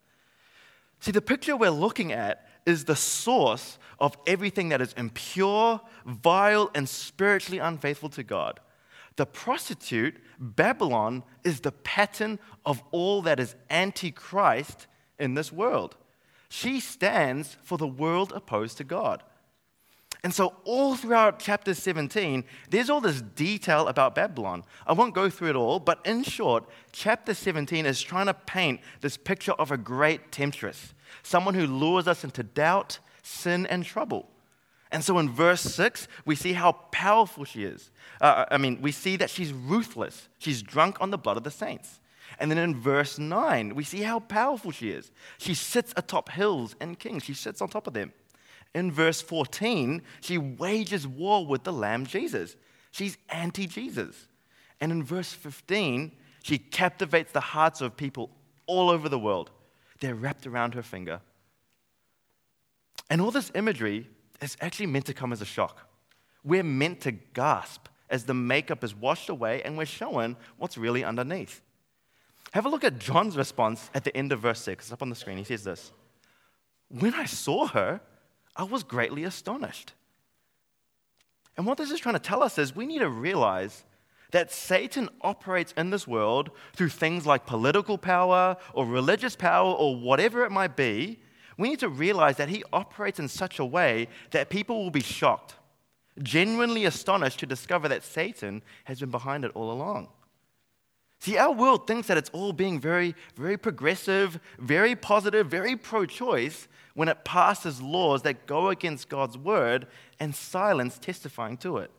See, 1.04 1.12
the 1.12 1.20
picture 1.20 1.54
we're 1.54 1.68
looking 1.68 2.12
at 2.12 2.46
is 2.64 2.86
the 2.86 2.96
source 2.96 3.78
of 3.98 4.16
everything 4.26 4.70
that 4.70 4.80
is 4.80 4.94
impure, 4.94 5.82
vile, 6.06 6.70
and 6.74 6.88
spiritually 6.88 7.58
unfaithful 7.58 8.08
to 8.08 8.22
God. 8.22 8.58
The 9.16 9.26
prostitute, 9.26 10.16
Babylon, 10.38 11.22
is 11.44 11.60
the 11.60 11.72
pattern 11.72 12.38
of 12.64 12.82
all 12.90 13.20
that 13.20 13.38
is 13.38 13.54
antichrist 13.68 14.86
in 15.18 15.34
this 15.34 15.52
world. 15.52 15.94
She 16.48 16.80
stands 16.80 17.58
for 17.62 17.76
the 17.76 17.86
world 17.86 18.32
opposed 18.34 18.78
to 18.78 18.84
God. 18.84 19.22
And 20.24 20.32
so, 20.32 20.54
all 20.64 20.96
throughout 20.96 21.38
chapter 21.38 21.74
17, 21.74 22.44
there's 22.70 22.88
all 22.88 23.02
this 23.02 23.20
detail 23.20 23.88
about 23.88 24.14
Babylon. 24.14 24.64
I 24.86 24.94
won't 24.94 25.14
go 25.14 25.28
through 25.28 25.50
it 25.50 25.56
all, 25.56 25.78
but 25.78 26.00
in 26.06 26.22
short, 26.22 26.64
chapter 26.92 27.34
17 27.34 27.84
is 27.84 28.00
trying 28.00 28.26
to 28.26 28.34
paint 28.34 28.80
this 29.02 29.18
picture 29.18 29.52
of 29.52 29.70
a 29.70 29.76
great 29.76 30.32
temptress, 30.32 30.94
someone 31.22 31.52
who 31.52 31.66
lures 31.66 32.08
us 32.08 32.24
into 32.24 32.42
doubt, 32.42 33.00
sin, 33.22 33.66
and 33.66 33.84
trouble. 33.84 34.30
And 34.90 35.04
so, 35.04 35.18
in 35.18 35.28
verse 35.28 35.60
6, 35.60 36.08
we 36.24 36.36
see 36.36 36.54
how 36.54 36.72
powerful 36.90 37.44
she 37.44 37.64
is. 37.64 37.90
Uh, 38.18 38.46
I 38.50 38.56
mean, 38.56 38.80
we 38.80 38.92
see 38.92 39.16
that 39.16 39.28
she's 39.28 39.52
ruthless, 39.52 40.28
she's 40.38 40.62
drunk 40.62 41.02
on 41.02 41.10
the 41.10 41.18
blood 41.18 41.36
of 41.36 41.44
the 41.44 41.50
saints. 41.50 42.00
And 42.38 42.50
then 42.50 42.56
in 42.56 42.80
verse 42.80 43.18
9, 43.18 43.74
we 43.74 43.84
see 43.84 44.00
how 44.00 44.20
powerful 44.20 44.70
she 44.70 44.88
is. 44.88 45.12
She 45.36 45.52
sits 45.52 45.92
atop 45.98 46.30
hills 46.30 46.76
and 46.80 46.98
kings, 46.98 47.24
she 47.24 47.34
sits 47.34 47.60
on 47.60 47.68
top 47.68 47.86
of 47.86 47.92
them 47.92 48.14
in 48.74 48.90
verse 48.90 49.20
14, 49.22 50.02
she 50.20 50.36
wages 50.36 51.06
war 51.06 51.46
with 51.46 51.62
the 51.62 51.72
Lamb 51.72 52.06
Jesus. 52.06 52.56
She's 52.90 53.16
anti 53.28 53.66
Jesus. 53.66 54.28
And 54.80 54.90
in 54.90 55.02
verse 55.02 55.32
15, 55.32 56.12
she 56.42 56.58
captivates 56.58 57.32
the 57.32 57.40
hearts 57.40 57.80
of 57.80 57.96
people 57.96 58.30
all 58.66 58.90
over 58.90 59.08
the 59.08 59.18
world. 59.18 59.50
They're 60.00 60.14
wrapped 60.14 60.46
around 60.46 60.74
her 60.74 60.82
finger. 60.82 61.20
And 63.08 63.20
all 63.20 63.30
this 63.30 63.52
imagery 63.54 64.08
is 64.42 64.56
actually 64.60 64.86
meant 64.86 65.06
to 65.06 65.14
come 65.14 65.32
as 65.32 65.40
a 65.40 65.46
shock. 65.46 65.88
We're 66.42 66.64
meant 66.64 67.00
to 67.02 67.12
gasp 67.12 67.86
as 68.10 68.24
the 68.24 68.34
makeup 68.34 68.84
is 68.84 68.94
washed 68.94 69.28
away 69.28 69.62
and 69.62 69.78
we're 69.78 69.86
shown 69.86 70.36
what's 70.58 70.76
really 70.76 71.04
underneath. 71.04 71.62
Have 72.52 72.66
a 72.66 72.68
look 72.68 72.84
at 72.84 72.98
John's 72.98 73.36
response 73.36 73.90
at 73.94 74.04
the 74.04 74.16
end 74.16 74.32
of 74.32 74.40
verse 74.40 74.60
6. 74.60 74.84
It's 74.84 74.92
up 74.92 75.02
on 75.02 75.10
the 75.10 75.16
screen. 75.16 75.38
He 75.38 75.44
says 75.44 75.64
this 75.64 75.92
When 76.88 77.14
I 77.14 77.24
saw 77.24 77.66
her, 77.68 78.00
I 78.56 78.64
was 78.64 78.82
greatly 78.82 79.24
astonished. 79.24 79.92
And 81.56 81.66
what 81.66 81.78
this 81.78 81.90
is 81.90 82.00
trying 82.00 82.14
to 82.14 82.20
tell 82.20 82.42
us 82.42 82.58
is 82.58 82.74
we 82.74 82.86
need 82.86 83.00
to 83.00 83.08
realize 83.08 83.84
that 84.32 84.50
Satan 84.50 85.08
operates 85.20 85.72
in 85.76 85.90
this 85.90 86.08
world 86.08 86.50
through 86.74 86.88
things 86.88 87.24
like 87.24 87.46
political 87.46 87.96
power 87.96 88.56
or 88.72 88.84
religious 88.84 89.36
power 89.36 89.72
or 89.72 89.94
whatever 89.94 90.44
it 90.44 90.50
might 90.50 90.76
be. 90.76 91.20
We 91.56 91.68
need 91.68 91.78
to 91.80 91.88
realize 91.88 92.36
that 92.38 92.48
he 92.48 92.64
operates 92.72 93.20
in 93.20 93.28
such 93.28 93.60
a 93.60 93.64
way 93.64 94.08
that 94.32 94.50
people 94.50 94.82
will 94.82 94.90
be 94.90 95.02
shocked, 95.02 95.54
genuinely 96.20 96.84
astonished 96.84 97.38
to 97.40 97.46
discover 97.46 97.88
that 97.88 98.02
Satan 98.02 98.62
has 98.84 98.98
been 98.98 99.10
behind 99.10 99.44
it 99.44 99.52
all 99.54 99.70
along. 99.70 100.08
See, 101.24 101.38
our 101.38 101.52
world 101.52 101.86
thinks 101.86 102.08
that 102.08 102.18
it's 102.18 102.28
all 102.34 102.52
being 102.52 102.78
very, 102.78 103.14
very 103.34 103.56
progressive, 103.56 104.38
very 104.58 104.94
positive, 104.94 105.46
very 105.46 105.74
pro 105.74 106.04
choice 106.04 106.68
when 106.92 107.08
it 107.08 107.24
passes 107.24 107.80
laws 107.80 108.20
that 108.24 108.44
go 108.44 108.68
against 108.68 109.08
God's 109.08 109.38
word 109.38 109.86
and 110.20 110.34
silence 110.34 110.98
testifying 110.98 111.56
to 111.56 111.78
it. 111.78 111.90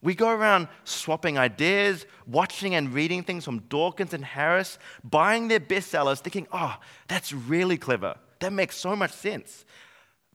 We 0.00 0.14
go 0.14 0.30
around 0.30 0.68
swapping 0.84 1.36
ideas, 1.36 2.06
watching 2.26 2.74
and 2.74 2.94
reading 2.94 3.24
things 3.24 3.44
from 3.44 3.58
Dawkins 3.68 4.14
and 4.14 4.24
Harris, 4.24 4.78
buying 5.04 5.48
their 5.48 5.60
bestsellers, 5.60 6.20
thinking, 6.20 6.48
oh, 6.50 6.78
that's 7.08 7.34
really 7.34 7.76
clever. 7.76 8.16
That 8.38 8.54
makes 8.54 8.78
so 8.78 8.96
much 8.96 9.12
sense. 9.12 9.66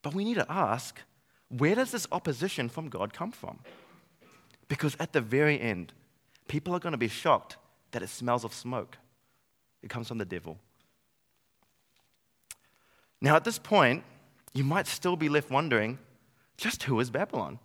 But 0.03 0.13
we 0.13 0.25
need 0.25 0.35
to 0.35 0.45
ask, 0.47 1.01
where 1.49 1.73
does 1.73 1.89
this 1.89 2.05
opposition 2.11 2.69
from 2.69 2.89
God 2.89 3.15
come 3.15 3.31
from? 3.31 3.61
Because 4.67 4.95
at 4.99 5.11
the 5.11 5.21
very 5.21 5.59
end, 5.59 5.91
people 6.47 6.75
are 6.75 6.79
going 6.79 6.91
to 6.91 6.99
be 6.99 7.07
shocked 7.07 7.57
that 7.95 8.03
it 8.03 8.09
smells 8.09 8.43
of 8.43 8.53
smoke. 8.53 8.97
It 9.81 9.89
comes 9.89 10.09
from 10.09 10.17
the 10.17 10.25
devil. 10.25 10.57
Now, 13.21 13.37
at 13.37 13.45
this 13.45 13.57
point, 13.57 14.03
you 14.53 14.65
might 14.65 14.85
still 14.85 15.15
be 15.15 15.29
left 15.29 15.49
wondering 15.49 15.97
just 16.57 16.83
who 16.83 16.99
is 16.99 17.09
Babylon? 17.09 17.57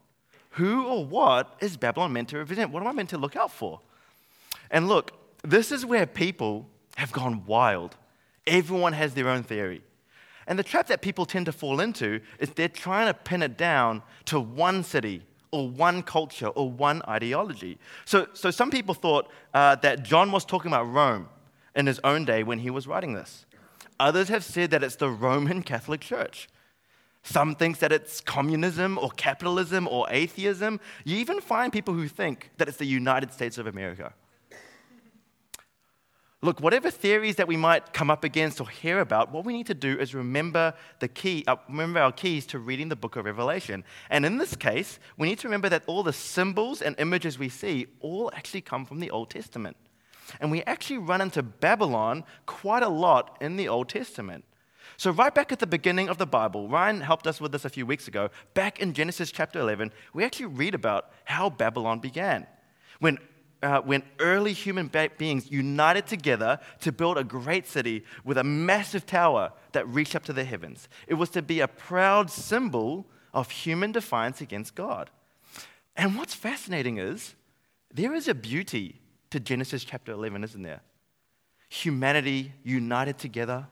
Who 0.51 0.87
or 0.87 1.05
what 1.05 1.57
is 1.59 1.77
Babylon 1.77 2.13
meant 2.13 2.29
to 2.29 2.39
represent? 2.39 2.71
What 2.71 2.81
am 2.81 2.87
I 2.87 2.93
meant 2.93 3.09
to 3.09 3.19
look 3.19 3.35
out 3.35 3.51
for? 3.51 3.81
And 4.71 4.87
look, 4.87 5.11
this 5.43 5.73
is 5.73 5.85
where 5.85 6.07
people 6.07 6.69
have 6.97 7.11
gone 7.11 7.45
wild. 7.45 7.97
Everyone 8.47 8.93
has 8.93 9.15
their 9.15 9.29
own 9.29 9.43
theory. 9.43 9.83
And 10.47 10.57
the 10.57 10.63
trap 10.63 10.87
that 10.87 11.03
people 11.03 11.27
tend 11.27 11.47
to 11.47 11.53
fall 11.53 11.81
into 11.81 12.21
is 12.39 12.51
they're 12.51 12.69
trying 12.69 13.09
to 13.09 13.15
pin 13.15 13.43
it 13.43 13.59
down 13.59 14.05
to 14.27 14.39
one 14.39 14.85
city 14.85 15.25
or 15.53 15.69
one 15.69 16.03
culture 16.03 16.49
or 16.49 16.71
one 16.71 17.03
ideology. 17.09 17.79
So, 18.05 18.27
so 18.33 18.51
some 18.51 18.71
people 18.71 18.95
thought 18.95 19.31
uh, 19.55 19.77
that 19.77 20.03
John 20.03 20.31
was 20.33 20.45
talking 20.45 20.71
about 20.71 20.85
Rome 20.85 21.29
in 21.75 21.87
his 21.87 22.01
own 22.05 22.25
day 22.25 22.43
when 22.43 22.61
he 22.61 22.71
was 22.71 22.87
writing 22.87 23.15
this. 23.15 23.47
Others 23.99 24.29
have 24.29 24.45
said 24.45 24.71
that 24.71 24.83
it's 24.83 24.97
the 24.97 25.11
Roman 25.11 25.63
Catholic 25.73 26.01
Church. 26.01 26.49
Some 27.23 27.55
think 27.55 27.81
that 27.81 27.93
it's 27.93 28.21
communism 28.21 28.99
or 28.99 29.11
capitalism 29.11 29.87
or 29.87 30.07
atheism. 30.09 30.81
You 31.05 31.19
even 31.19 31.41
find 31.41 31.73
people 31.73 31.93
who 31.93 32.09
think 32.09 32.51
that 32.57 32.67
it's 32.67 32.79
the 32.79 32.87
United 32.87 33.33
States 33.33 33.59
of 33.59 33.67
America. 33.67 34.15
Look, 36.43 36.61
whatever 36.61 36.91
theories 36.91 37.37
that 37.37 37.47
we 37.47 37.59
might 37.59 37.93
come 37.93 38.11
up 38.11 38.25
against 38.25 38.63
or 38.63 38.69
hear 38.69 39.01
about, 39.01 39.31
what 39.31 39.45
we 39.45 39.53
need 39.53 39.67
to 39.67 39.75
do 39.75 39.99
is 39.99 40.15
remember 40.15 40.73
the 40.99 41.09
key, 41.09 41.45
uh, 41.47 41.57
remember 41.69 42.01
our 42.01 42.13
keys 42.13 42.47
to 42.47 42.59
reading 42.59 42.89
the 42.89 42.97
book 42.97 43.17
of 43.17 43.27
Revelation. 43.27 43.85
And 44.09 44.25
in 44.25 44.39
this 44.39 44.57
case, 44.57 44.99
we 45.19 45.29
need 45.29 45.39
to 45.41 45.49
remember 45.49 45.69
that 45.69 45.83
all 45.87 46.03
the 46.03 46.15
symbols 46.15 46.81
and 46.81 46.99
images 46.99 47.39
we 47.39 47.51
see 47.51 47.89
all 48.01 48.31
actually 48.35 48.63
come 48.63 48.87
from 48.87 49.01
the 49.01 49.11
Old 49.11 49.29
Testament. 49.29 49.77
And 50.41 50.51
we 50.51 50.63
actually 50.63 50.97
run 50.97 51.21
into 51.21 51.43
Babylon 51.43 52.25
quite 52.47 52.83
a 52.83 52.89
lot 52.89 53.37
in 53.43 53.57
the 53.57 53.69
Old 53.69 53.91
Testament. 53.91 54.45
So, 54.97 55.11
right 55.11 55.35
back 55.35 55.53
at 55.53 55.59
the 55.59 55.67
beginning 55.67 56.09
of 56.09 56.17
the 56.17 56.27
Bible, 56.27 56.69
Ryan 56.69 57.03
helped 57.03 57.27
us 57.27 57.41
with 57.41 57.53
this 57.53 57.65
a 57.67 57.71
few 57.71 57.85
weeks 57.85 58.09
ago. 58.09 58.31
Back 58.55 58.81
in 58.81 58.95
Genesis 58.95 59.31
chapter 59.31 59.59
11, 59.61 59.93
we 60.15 60.25
actually 60.25 60.47
read 60.47 60.75
about 60.75 61.11
how 61.25 61.51
Babylon 61.51 62.01
began. 62.01 62.47
When 62.99 63.19
uh, 63.63 63.81
when 63.81 64.03
early 64.19 64.53
human 64.53 64.91
beings 65.19 65.51
united 65.51 66.07
together 66.07 66.59
to 66.81 66.93
build 66.93 67.19
a 67.19 67.25
great 67.25 67.67
city 67.67 68.05
with 68.25 68.39
a 68.39 68.45
massive 68.45 69.07
tower 69.07 69.53
that 69.73 69.87
reached 69.89 70.17
up 70.17 70.25
to 70.25 70.33
the 70.33 70.45
heavens. 70.45 70.89
It 71.07 71.15
was 71.15 71.31
to 71.31 71.43
be 71.43 71.61
a 71.61 71.69
proud 71.69 72.31
symbol 72.31 73.07
of 73.33 73.51
human 73.51 73.93
defiance 73.93 74.41
against 74.41 74.75
God. 74.75 75.11
And 75.97 76.17
what's 76.17 76.35
fascinating 76.35 76.99
is 76.99 77.35
there 77.93 78.15
is 78.15 78.29
a 78.29 78.35
beauty 78.35 79.01
to 79.31 79.41
Genesis 79.41 79.85
chapter 79.85 80.13
11, 80.13 80.45
isn't 80.45 80.63
there? 80.63 80.81
Humanity 81.69 82.53
united 82.65 83.19
together, 83.19 83.67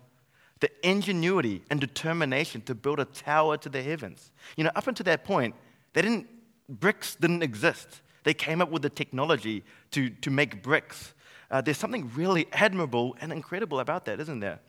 the 0.61 0.71
ingenuity 0.87 1.63
and 1.71 1.81
determination 1.81 2.61
to 2.63 2.75
build 2.75 3.01
a 3.01 3.05
tower 3.05 3.57
to 3.57 3.69
the 3.69 3.83
heavens. 3.83 4.31
You 4.57 4.65
know, 4.65 4.71
up 4.75 4.87
until 4.87 5.05
that 5.05 5.25
point, 5.25 5.55
they 5.95 6.03
didn't, 6.03 6.29
bricks 6.69 7.15
didn't 7.15 7.43
exist. 7.43 8.03
They 8.29 8.35
came 8.35 8.61
up 8.61 8.71
with 8.71 8.83
the 8.83 8.91
technology 8.91 9.65
to, 9.93 10.11
to 10.11 10.31
make 10.31 10.63
bricks. 10.63 11.15
Uh, 11.51 11.63
there's 11.63 11.79
something 11.79 12.11
really 12.15 12.47
admirable 12.53 13.17
and 13.23 13.33
incredible 13.33 13.81
about 13.81 14.05
that, 14.05 14.21
isn't 14.21 14.41
there? 14.41 14.61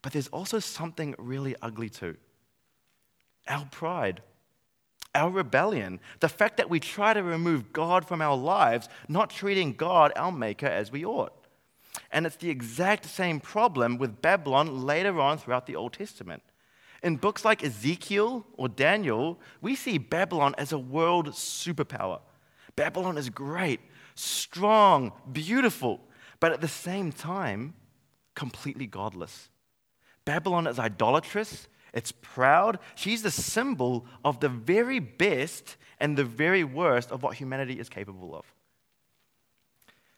But 0.00 0.12
there's 0.12 0.28
also 0.28 0.60
something 0.60 1.16
really 1.18 1.56
ugly 1.60 1.88
too 1.88 2.16
our 3.48 3.66
pride, 3.72 4.22
our 5.12 5.28
rebellion, 5.28 5.98
the 6.20 6.28
fact 6.28 6.56
that 6.58 6.70
we 6.70 6.78
try 6.78 7.14
to 7.14 7.20
remove 7.24 7.72
God 7.72 8.06
from 8.06 8.22
our 8.22 8.36
lives, 8.36 8.88
not 9.08 9.28
treating 9.28 9.72
God, 9.72 10.12
our 10.14 10.30
Maker, 10.30 10.66
as 10.66 10.92
we 10.92 11.04
ought. 11.04 11.32
And 12.12 12.26
it's 12.26 12.36
the 12.36 12.50
exact 12.50 13.06
same 13.06 13.40
problem 13.40 13.98
with 13.98 14.22
Babylon 14.22 14.86
later 14.86 15.18
on 15.20 15.38
throughout 15.38 15.66
the 15.66 15.74
Old 15.74 15.94
Testament. 15.94 16.44
In 17.02 17.16
books 17.16 17.44
like 17.44 17.64
Ezekiel 17.64 18.46
or 18.56 18.68
Daniel, 18.68 19.40
we 19.60 19.74
see 19.74 19.98
Babylon 19.98 20.54
as 20.58 20.70
a 20.70 20.78
world 20.78 21.30
superpower. 21.30 22.20
Babylon 22.78 23.18
is 23.18 23.28
great, 23.28 23.80
strong, 24.14 25.10
beautiful, 25.32 26.00
but 26.38 26.52
at 26.52 26.60
the 26.60 26.68
same 26.68 27.10
time, 27.10 27.74
completely 28.36 28.86
godless. 28.86 29.48
Babylon 30.24 30.68
is 30.68 30.78
idolatrous, 30.78 31.66
it's 31.92 32.12
proud. 32.12 32.78
She's 32.94 33.22
the 33.22 33.32
symbol 33.32 34.06
of 34.24 34.38
the 34.38 34.48
very 34.48 35.00
best 35.00 35.76
and 35.98 36.16
the 36.16 36.22
very 36.22 36.62
worst 36.62 37.10
of 37.10 37.24
what 37.24 37.34
humanity 37.34 37.80
is 37.80 37.88
capable 37.88 38.36
of. 38.36 38.44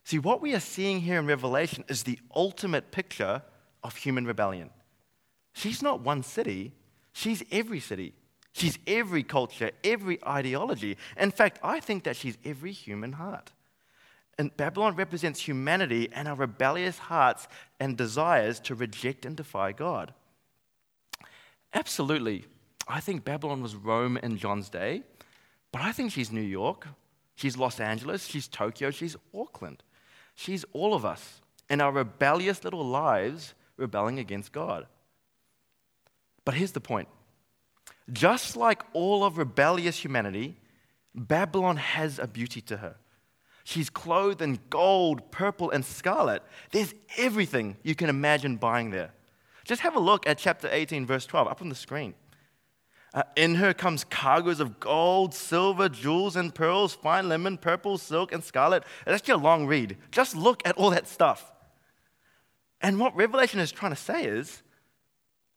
See, 0.05 0.19
what 0.19 0.43
we 0.43 0.55
are 0.55 0.61
seeing 0.61 1.01
here 1.01 1.19
in 1.19 1.25
Revelation 1.25 1.83
is 1.89 2.03
the 2.03 2.19
ultimate 2.37 2.93
picture 2.93 3.41
of 3.83 3.97
human 3.97 4.27
rebellion. 4.27 4.69
She's 5.55 5.83
not 5.83 6.03
one 6.03 6.23
city, 6.23 6.75
she's 7.15 7.43
every 7.51 7.81
city. 7.81 8.13
She's 8.61 8.79
every 8.87 9.23
culture, 9.23 9.71
every 9.83 10.23
ideology. 10.23 10.99
In 11.17 11.31
fact, 11.31 11.59
I 11.63 11.81
think 11.81 12.05
that 12.05 12.15
she's 12.15 12.37
every 12.45 12.73
human 12.73 13.13
heart. 13.13 13.53
And 14.39 14.55
Babylon 14.55 14.97
represents 14.97 15.41
humanity 15.41 16.11
and 16.13 16.29
our 16.29 16.35
rebellious 16.35 16.99
hearts 16.99 17.49
and 17.79 17.97
desires 17.97 18.61
to 18.61 18.75
reject 18.75 19.25
and 19.25 19.35
defy 19.35 19.73
God. 19.73 20.13
Absolutely. 21.73 22.45
I 22.87 23.01
think 23.01 23.25
Babylon 23.25 23.63
was 23.63 23.75
Rome 23.75 24.19
in 24.19 24.37
John's 24.37 24.69
day, 24.69 25.05
but 25.73 25.81
I 25.81 25.93
think 25.93 26.13
she's 26.13 26.31
New 26.31 26.43
York. 26.43 26.87
She's 27.37 27.57
Los 27.57 27.81
Angeles, 27.81 28.27
she's 28.27 28.47
Tokyo, 28.47 28.91
she's 28.91 29.17
Auckland. 29.35 29.83
She's 30.35 30.67
all 30.75 30.93
of 30.93 31.07
us 31.07 31.41
in 31.71 31.81
our 31.81 31.93
rebellious 31.93 32.63
little 32.63 32.85
lives 32.85 33.55
rebelling 33.79 34.19
against 34.19 34.53
God. 34.53 34.87
But 36.45 36.57
here's 36.57 36.73
the 36.73 36.81
point 36.83 37.09
just 38.13 38.57
like 38.57 38.83
all 38.93 39.25
of 39.25 39.39
rebellious 39.39 39.99
humanity, 39.99 40.57
Babylon 41.15 41.77
has 41.77 42.19
a 42.19 42.27
beauty 42.27 42.61
to 42.63 42.79
her. 42.79 42.97
She's 43.65 43.91
clothed 43.91 44.43
in 44.43 44.59
gold, 44.71 45.31
purple, 45.31 45.71
and 45.71 45.85
scarlet. 45.85 46.43
There's 46.73 46.95
everything 47.19 47.77
you 47.83 47.95
can 47.95 48.09
imagine 48.09 48.57
buying 48.57 48.91
there. 48.91 49.13
Just 49.65 49.83
have 49.83 49.95
a 49.95 50.01
look 50.01 50.27
at 50.27 50.39
chapter 50.39 50.69
18, 50.71 51.07
verse 51.07 51.27
12, 51.27 51.49
up 51.49 51.63
on 51.63 51.69
the 51.69 51.75
screen. 51.75 52.15
Uh, 53.13 53.23
in 53.37 53.57
her 53.57 53.75
comes 53.75 54.05
cargoes 54.05 54.61
of 54.61 54.79
gold, 54.81 55.35
silver, 55.35 55.89
jewels, 55.89 56.37
and 56.37 56.55
pearls, 56.55 56.95
fine 56.95 57.29
linen, 57.29 57.59
purple, 57.59 57.99
silk, 57.99 58.33
and 58.33 58.43
scarlet. 58.43 58.85
That's 59.05 59.23
just 59.23 59.39
a 59.39 59.43
long 59.43 59.67
read. 59.67 59.97
Just 60.11 60.37
look 60.37 60.63
at 60.65 60.77
all 60.77 60.91
that 60.91 61.09
stuff. 61.09 61.53
And 62.81 62.99
what 62.99 63.15
Revelation 63.15 63.61
is 63.61 63.73
trying 63.73 63.93
to 63.93 63.97
say 63.97 64.25
is 64.25 64.63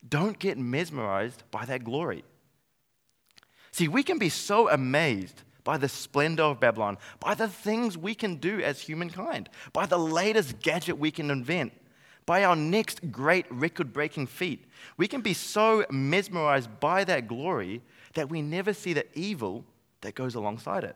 don't 0.07 0.37
get 0.37 0.57
mesmerized 0.57 1.43
by 1.51 1.65
that 1.65 1.83
glory. 1.83 2.23
See, 3.73 3.87
we 3.87 4.03
can 4.03 4.19
be 4.19 4.29
so 4.29 4.69
amazed 4.69 5.41
by 5.63 5.77
the 5.77 5.89
splendor 5.89 6.43
of 6.43 6.59
Babylon, 6.59 6.99
by 7.19 7.33
the 7.33 7.47
things 7.47 7.97
we 7.97 8.13
can 8.13 8.35
do 8.35 8.61
as 8.61 8.79
humankind, 8.79 9.49
by 9.73 9.87
the 9.87 9.97
latest 9.97 10.59
gadget 10.59 10.99
we 10.99 11.09
can 11.09 11.31
invent, 11.31 11.73
by 12.27 12.43
our 12.43 12.55
next 12.55 13.11
great 13.11 13.47
record 13.49 13.91
breaking 13.91 14.27
feat. 14.27 14.65
We 14.95 15.07
can 15.07 15.21
be 15.21 15.33
so 15.33 15.85
mesmerized 15.89 16.69
by 16.79 17.03
that 17.05 17.27
glory 17.27 17.81
that 18.13 18.29
we 18.29 18.43
never 18.43 18.73
see 18.73 18.93
the 18.93 19.07
evil 19.17 19.65
that 20.01 20.13
goes 20.13 20.35
alongside 20.35 20.83
it. 20.83 20.95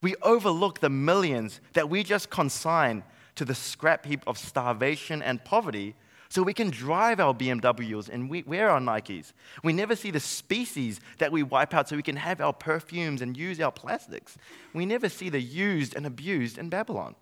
We 0.00 0.14
overlook 0.22 0.80
the 0.80 0.88
millions 0.88 1.60
that 1.74 1.90
we 1.90 2.02
just 2.02 2.30
consign 2.30 3.02
to 3.34 3.44
the 3.44 3.54
scrap 3.54 4.06
heap 4.06 4.22
of 4.26 4.38
starvation 4.38 5.20
and 5.20 5.44
poverty 5.44 5.96
so 6.28 6.42
we 6.42 6.52
can 6.52 6.70
drive 6.70 7.20
our 7.20 7.32
BMWs 7.32 8.08
and 8.08 8.28
we 8.28 8.42
wear 8.42 8.68
our 8.70 8.80
Nikes. 8.80 9.32
We 9.62 9.72
never 9.72 9.96
see 9.96 10.10
the 10.10 10.20
species 10.20 11.00
that 11.18 11.32
we 11.32 11.42
wipe 11.42 11.72
out 11.72 11.88
so 11.88 11.96
we 11.96 12.02
can 12.02 12.16
have 12.16 12.40
our 12.40 12.52
perfumes 12.52 13.22
and 13.22 13.36
use 13.36 13.60
our 13.60 13.72
plastics. 13.72 14.36
We 14.74 14.84
never 14.84 15.08
see 15.08 15.30
the 15.30 15.40
used 15.40 15.96
and 15.96 16.06
abused 16.06 16.58
in 16.58 16.68
Babylon. 16.68 17.14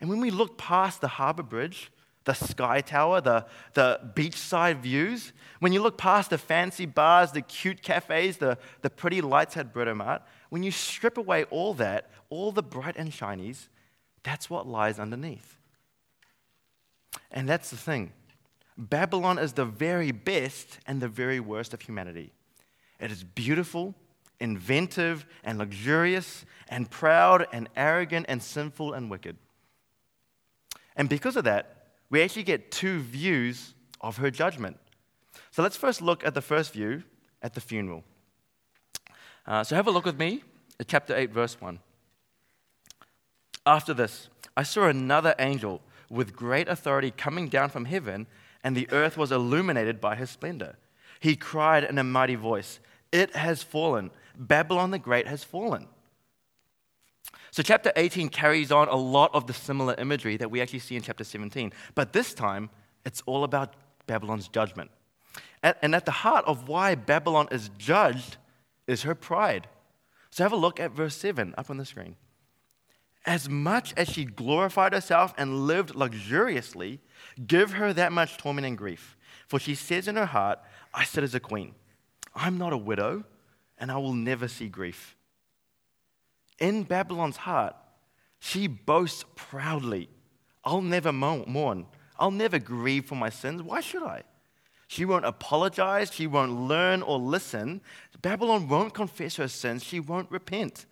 And 0.00 0.10
when 0.10 0.20
we 0.20 0.30
look 0.30 0.58
past 0.58 1.00
the 1.00 1.08
harbor 1.08 1.42
bridge, 1.42 1.90
the 2.24 2.34
sky 2.34 2.82
tower, 2.82 3.22
the, 3.22 3.46
the 3.72 3.98
beachside 4.14 4.80
views, 4.80 5.32
when 5.60 5.72
you 5.72 5.80
look 5.82 5.96
past 5.96 6.28
the 6.28 6.38
fancy 6.38 6.84
bars, 6.84 7.32
the 7.32 7.40
cute 7.40 7.82
cafes, 7.82 8.36
the, 8.36 8.58
the 8.82 8.90
pretty 8.90 9.22
lights 9.22 9.56
at 9.56 9.72
Britomart, 9.72 10.20
when 10.50 10.62
you 10.62 10.70
strip 10.70 11.16
away 11.16 11.44
all 11.44 11.72
that, 11.74 12.10
all 12.28 12.52
the 12.52 12.62
bright 12.62 12.96
and 12.96 13.10
shinies, 13.10 13.68
that's 14.22 14.50
what 14.50 14.66
lies 14.66 14.98
underneath. 14.98 15.57
And 17.30 17.48
that's 17.48 17.70
the 17.70 17.76
thing 17.76 18.12
Babylon 18.76 19.38
is 19.38 19.52
the 19.54 19.64
very 19.64 20.12
best 20.12 20.78
and 20.86 21.00
the 21.00 21.08
very 21.08 21.40
worst 21.40 21.74
of 21.74 21.80
humanity. 21.80 22.32
It 23.00 23.10
is 23.10 23.24
beautiful, 23.24 23.94
inventive, 24.40 25.26
and 25.42 25.58
luxurious, 25.58 26.44
and 26.68 26.90
proud, 26.90 27.46
and 27.52 27.68
arrogant, 27.76 28.26
and 28.28 28.42
sinful, 28.42 28.92
and 28.92 29.10
wicked. 29.10 29.36
And 30.96 31.08
because 31.08 31.36
of 31.36 31.44
that, 31.44 31.86
we 32.10 32.22
actually 32.22 32.44
get 32.44 32.70
two 32.70 33.00
views 33.00 33.74
of 34.00 34.16
her 34.18 34.30
judgment. 34.30 34.78
So 35.50 35.62
let's 35.62 35.76
first 35.76 36.00
look 36.00 36.24
at 36.24 36.34
the 36.34 36.40
first 36.40 36.72
view 36.72 37.02
at 37.42 37.54
the 37.54 37.60
funeral. 37.60 38.04
Uh, 39.46 39.64
so 39.64 39.74
have 39.76 39.86
a 39.86 39.90
look 39.90 40.04
with 40.04 40.18
me 40.18 40.42
at 40.78 40.88
chapter 40.88 41.16
8, 41.16 41.32
verse 41.32 41.60
1. 41.60 41.78
After 43.66 43.92
this, 43.92 44.28
I 44.56 44.62
saw 44.62 44.88
another 44.88 45.34
angel 45.38 45.80
with 46.10 46.36
great 46.36 46.68
authority 46.68 47.10
coming 47.10 47.48
down 47.48 47.70
from 47.70 47.84
heaven, 47.84 48.26
and 48.64 48.76
the 48.76 48.90
earth 48.90 49.16
was 49.16 49.32
illuminated 49.32 50.00
by 50.00 50.16
his 50.16 50.30
splendor. 50.30 50.76
He 51.20 51.36
cried 51.36 51.84
in 51.84 51.98
a 51.98 52.04
mighty 52.04 52.34
voice, 52.34 52.80
It 53.12 53.36
has 53.36 53.62
fallen. 53.62 54.10
Babylon 54.36 54.92
the 54.92 54.98
Great 54.98 55.26
has 55.26 55.42
fallen 55.42 55.88
so, 57.50 57.62
chapter 57.62 57.92
18 57.96 58.28
carries 58.28 58.70
on 58.70 58.88
a 58.88 58.96
lot 58.96 59.34
of 59.34 59.46
the 59.46 59.52
similar 59.52 59.94
imagery 59.98 60.36
that 60.36 60.50
we 60.50 60.60
actually 60.60 60.80
see 60.80 60.96
in 60.96 61.02
chapter 61.02 61.24
17, 61.24 61.72
but 61.94 62.12
this 62.12 62.34
time 62.34 62.70
it's 63.04 63.22
all 63.26 63.44
about 63.44 63.74
Babylon's 64.06 64.48
judgment. 64.48 64.90
And 65.62 65.94
at 65.94 66.04
the 66.04 66.12
heart 66.12 66.44
of 66.46 66.68
why 66.68 66.94
Babylon 66.94 67.48
is 67.50 67.70
judged 67.76 68.36
is 68.86 69.02
her 69.02 69.14
pride. 69.14 69.66
So, 70.30 70.44
have 70.44 70.52
a 70.52 70.56
look 70.56 70.78
at 70.78 70.92
verse 70.92 71.16
7 71.16 71.54
up 71.58 71.70
on 71.70 71.78
the 71.78 71.84
screen. 71.84 72.16
As 73.28 73.48
much 73.48 73.94
as 73.96 74.08
she 74.08 74.24
glorified 74.24 74.92
herself 74.92 75.32
and 75.38 75.66
lived 75.66 75.94
luxuriously, 75.94 77.00
give 77.46 77.72
her 77.72 77.92
that 77.92 78.10
much 78.10 78.38
torment 78.38 78.66
and 78.66 78.76
grief. 78.76 79.16
For 79.46 79.60
she 79.60 79.76
says 79.76 80.08
in 80.08 80.16
her 80.16 80.26
heart, 80.26 80.58
I 80.92 81.04
sit 81.04 81.22
as 81.22 81.34
a 81.34 81.40
queen. 81.40 81.74
I'm 82.34 82.58
not 82.58 82.72
a 82.72 82.76
widow, 82.76 83.24
and 83.78 83.92
I 83.92 83.98
will 83.98 84.14
never 84.14 84.48
see 84.48 84.68
grief 84.68 85.14
in 86.58 86.82
Babylon's 86.82 87.36
heart, 87.36 87.74
she 88.40 88.66
boasts 88.66 89.24
proudly 89.34 90.08
I'll 90.64 90.82
never 90.82 91.12
mourn. 91.12 91.86
I'll 92.18 92.30
never 92.30 92.58
grieve 92.58 93.06
for 93.06 93.14
my 93.14 93.30
sins. 93.30 93.62
Why 93.62 93.80
should 93.80 94.02
I? 94.02 94.24
She 94.86 95.06
won't 95.06 95.24
apologize. 95.24 96.12
She 96.12 96.26
won't 96.26 96.52
learn 96.52 97.00
or 97.00 97.18
listen. 97.18 97.80
Babylon 98.20 98.68
won't 98.68 98.92
confess 98.92 99.36
her 99.36 99.48
sins. 99.48 99.82
She 99.82 99.98
won't 99.98 100.30
repent. 100.30 100.84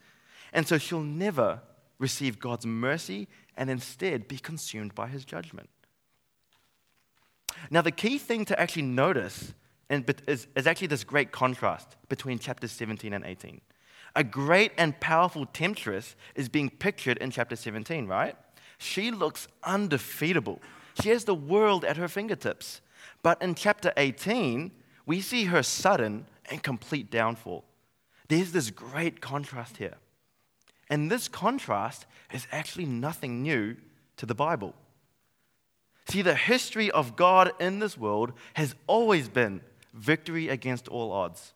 And 0.55 0.66
so 0.66 0.79
she'll 0.79 1.03
never 1.03 1.61
receive 1.99 2.39
God's 2.39 2.67
mercy 2.67 3.29
and 3.57 3.71
instead 3.71 4.29
be 4.29 4.39
consumed 4.39 4.95
by 4.95 5.09
his 5.09 5.25
judgment. 5.25 5.69
Now, 7.71 7.83
the 7.83 7.91
key 7.91 8.19
thing 8.19 8.45
to 8.47 8.61
actually 8.61 8.83
notice 8.83 9.55
is, 9.89 10.47
actually 10.67 10.89
this 10.89 11.05
great 11.05 11.33
contrast 11.33 11.97
between 12.09 12.39
chapters 12.39 12.73
17 12.73 13.13
and 13.13 13.25
18 13.25 13.61
a 14.17 14.25
great 14.25 14.73
and 14.79 14.99
powerful 14.99 15.47
temptress 15.47 16.17
is 16.35 16.49
being 16.49 16.71
pictured 16.71 17.19
in 17.19 17.31
chapter 17.31 17.55
17, 17.55 18.07
right? 18.07 18.35
She 18.79 19.11
looks 19.11 19.47
undefeatable. 19.63 20.61
She 21.01 21.11
has 21.11 21.25
the 21.25 21.35
world 21.35 21.85
at 21.85 21.99
her 21.99 22.09
fingertips. 22.09 22.81
But 23.23 23.41
in 23.43 23.55
chapter 23.55 23.93
18, 23.97 24.73
we 25.05 25.21
see 25.21 25.45
her 25.45 25.63
sudden 25.63 26.27
and 26.51 26.63
complete 26.63 27.11
downfall. 27.11 27.65
There's 28.29 28.53
this 28.53 28.71
great 28.71 29.21
contrast 29.21 29.77
here. 29.77 29.97
And 30.88 31.11
this 31.11 31.29
contrast 31.29 32.07
is 32.33 32.46
actually 32.53 32.87
nothing 32.87 33.42
new 33.42 33.77
to 34.16 34.27
the 34.27 34.35
Bible. 34.35 34.75
See, 36.09 36.22
the 36.22 36.35
history 36.35 36.90
of 36.90 37.16
God 37.16 37.53
in 37.59 37.81
this 37.81 37.99
world 37.99 38.33
has 38.55 38.75
always 38.87 39.29
been 39.29 39.61
victory 39.92 40.49
against 40.49 40.88
all 40.88 41.11
odds. 41.11 41.53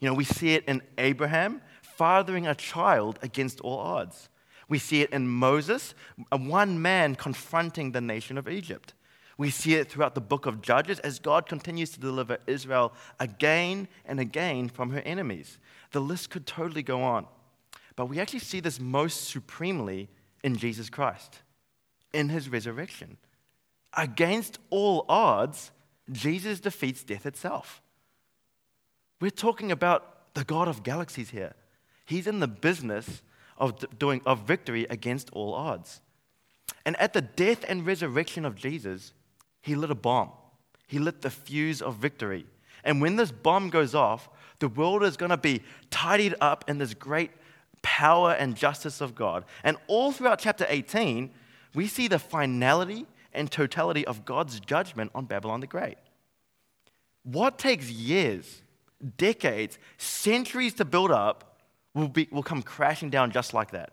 You 0.00 0.08
know, 0.08 0.14
we 0.14 0.24
see 0.24 0.54
it 0.54 0.64
in 0.64 0.82
Abraham 0.96 1.60
fathering 1.82 2.46
a 2.46 2.54
child 2.54 3.18
against 3.22 3.60
all 3.60 3.78
odds. 3.78 4.28
We 4.68 4.78
see 4.78 5.02
it 5.02 5.10
in 5.10 5.28
Moses, 5.28 5.94
one 6.30 6.80
man 6.80 7.14
confronting 7.14 7.92
the 7.92 8.00
nation 8.00 8.38
of 8.38 8.48
Egypt. 8.48 8.94
We 9.36 9.50
see 9.50 9.74
it 9.74 9.90
throughout 9.90 10.14
the 10.14 10.20
book 10.20 10.46
of 10.46 10.62
Judges 10.62 10.98
as 11.00 11.18
God 11.18 11.46
continues 11.46 11.90
to 11.90 12.00
deliver 12.00 12.38
Israel 12.46 12.92
again 13.20 13.88
and 14.04 14.18
again 14.18 14.68
from 14.68 14.90
her 14.90 15.00
enemies. 15.00 15.58
The 15.92 16.00
list 16.00 16.30
could 16.30 16.46
totally 16.46 16.82
go 16.82 17.02
on. 17.02 17.26
But 17.98 18.06
we 18.06 18.20
actually 18.20 18.38
see 18.38 18.60
this 18.60 18.78
most 18.78 19.24
supremely 19.24 20.08
in 20.44 20.56
Jesus 20.56 20.88
Christ, 20.88 21.40
in 22.12 22.28
his 22.28 22.48
resurrection. 22.48 23.16
Against 23.92 24.60
all 24.70 25.04
odds, 25.08 25.72
Jesus 26.12 26.60
defeats 26.60 27.02
death 27.02 27.26
itself. 27.26 27.82
We're 29.20 29.32
talking 29.32 29.72
about 29.72 30.32
the 30.34 30.44
God 30.44 30.68
of 30.68 30.84
galaxies 30.84 31.30
here. 31.30 31.56
He's 32.06 32.28
in 32.28 32.38
the 32.38 32.46
business 32.46 33.20
of, 33.56 33.84
doing, 33.98 34.20
of 34.24 34.46
victory 34.46 34.86
against 34.88 35.28
all 35.32 35.52
odds. 35.52 36.00
And 36.86 36.94
at 37.00 37.14
the 37.14 37.22
death 37.22 37.64
and 37.66 37.84
resurrection 37.84 38.44
of 38.44 38.54
Jesus, 38.54 39.12
he 39.60 39.74
lit 39.74 39.90
a 39.90 39.96
bomb. 39.96 40.30
He 40.86 41.00
lit 41.00 41.22
the 41.22 41.30
fuse 41.30 41.82
of 41.82 41.96
victory. 41.96 42.46
And 42.84 43.02
when 43.02 43.16
this 43.16 43.32
bomb 43.32 43.70
goes 43.70 43.96
off, 43.96 44.28
the 44.60 44.68
world 44.68 45.02
is 45.02 45.16
going 45.16 45.30
to 45.30 45.36
be 45.36 45.62
tidied 45.90 46.36
up 46.40 46.64
in 46.68 46.78
this 46.78 46.94
great 46.94 47.32
power 47.82 48.32
and 48.32 48.56
justice 48.56 49.00
of 49.00 49.14
God. 49.14 49.44
And 49.64 49.76
all 49.86 50.12
throughout 50.12 50.38
chapter 50.38 50.66
18, 50.68 51.30
we 51.74 51.86
see 51.86 52.08
the 52.08 52.18
finality 52.18 53.06
and 53.32 53.50
totality 53.50 54.06
of 54.06 54.24
God's 54.24 54.60
judgment 54.60 55.10
on 55.14 55.26
Babylon 55.26 55.60
the 55.60 55.66
Great. 55.66 55.98
What 57.22 57.58
takes 57.58 57.90
years, 57.90 58.62
decades, 59.16 59.78
centuries 59.98 60.74
to 60.74 60.84
build 60.84 61.10
up 61.10 61.60
will, 61.94 62.08
be, 62.08 62.28
will 62.30 62.42
come 62.42 62.62
crashing 62.62 63.10
down 63.10 63.30
just 63.30 63.52
like 63.52 63.72
that. 63.72 63.92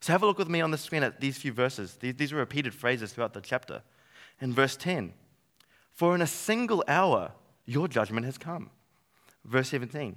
So 0.00 0.12
have 0.12 0.22
a 0.22 0.26
look 0.26 0.38
with 0.38 0.48
me 0.48 0.60
on 0.60 0.70
the 0.70 0.78
screen 0.78 1.02
at 1.02 1.20
these 1.20 1.38
few 1.38 1.52
verses. 1.52 1.96
These, 2.00 2.14
these 2.14 2.32
are 2.32 2.36
repeated 2.36 2.74
phrases 2.74 3.12
throughout 3.12 3.34
the 3.34 3.40
chapter. 3.40 3.82
In 4.40 4.52
verse 4.52 4.76
10, 4.76 5.12
for 5.92 6.14
in 6.14 6.22
a 6.22 6.26
single 6.26 6.84
hour 6.86 7.32
your 7.64 7.88
judgment 7.88 8.24
has 8.24 8.38
come. 8.38 8.70
Verse 9.44 9.68
17, 9.68 10.16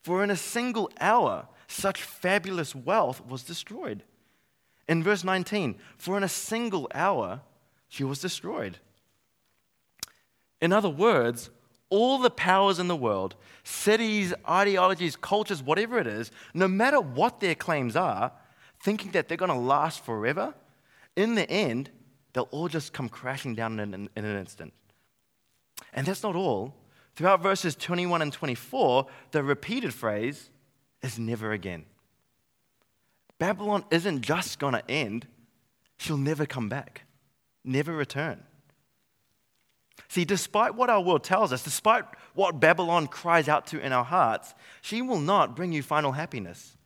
for 0.00 0.22
in 0.22 0.30
a 0.30 0.36
single 0.36 0.90
hour 1.00 1.46
such 1.72 2.02
fabulous 2.02 2.74
wealth 2.74 3.24
was 3.26 3.42
destroyed. 3.42 4.02
In 4.88 5.02
verse 5.02 5.24
19, 5.24 5.76
for 5.96 6.16
in 6.16 6.22
a 6.22 6.28
single 6.28 6.88
hour 6.94 7.40
she 7.88 8.04
was 8.04 8.20
destroyed. 8.20 8.78
In 10.60 10.72
other 10.72 10.88
words, 10.88 11.50
all 11.90 12.18
the 12.18 12.30
powers 12.30 12.78
in 12.78 12.88
the 12.88 12.96
world, 12.96 13.34
cities, 13.64 14.32
ideologies, 14.48 15.16
cultures, 15.16 15.62
whatever 15.62 15.98
it 15.98 16.06
is, 16.06 16.30
no 16.54 16.68
matter 16.68 17.00
what 17.00 17.40
their 17.40 17.54
claims 17.54 17.96
are, 17.96 18.32
thinking 18.80 19.10
that 19.12 19.28
they're 19.28 19.36
going 19.36 19.50
to 19.50 19.56
last 19.56 20.04
forever, 20.04 20.54
in 21.16 21.34
the 21.34 21.48
end, 21.50 21.90
they'll 22.32 22.48
all 22.50 22.68
just 22.68 22.92
come 22.92 23.08
crashing 23.08 23.54
down 23.54 23.78
in 23.78 23.92
an, 23.92 24.08
in 24.16 24.24
an 24.24 24.38
instant. 24.38 24.72
And 25.92 26.06
that's 26.06 26.22
not 26.22 26.34
all. 26.34 26.74
Throughout 27.14 27.42
verses 27.42 27.74
21 27.76 28.22
and 28.22 28.32
24, 28.32 29.06
the 29.32 29.42
repeated 29.42 29.92
phrase 29.92 30.48
is 31.02 31.18
never 31.18 31.52
again. 31.52 31.84
Babylon 33.38 33.84
isn't 33.90 34.22
just 34.22 34.58
going 34.58 34.74
to 34.74 34.90
end, 34.90 35.26
she'll 35.96 36.16
never 36.16 36.46
come 36.46 36.68
back, 36.68 37.02
never 37.64 37.92
return. 37.92 38.42
See, 40.08 40.24
despite 40.24 40.74
what 40.74 40.90
our 40.90 41.00
world 41.00 41.24
tells 41.24 41.52
us, 41.52 41.62
despite 41.62 42.04
what 42.34 42.60
Babylon 42.60 43.06
cries 43.06 43.48
out 43.48 43.66
to 43.68 43.80
in 43.80 43.92
our 43.92 44.04
hearts, 44.04 44.54
she 44.80 45.02
will 45.02 45.20
not 45.20 45.56
bring 45.56 45.72
you 45.72 45.82
final 45.82 46.12
happiness. 46.12 46.76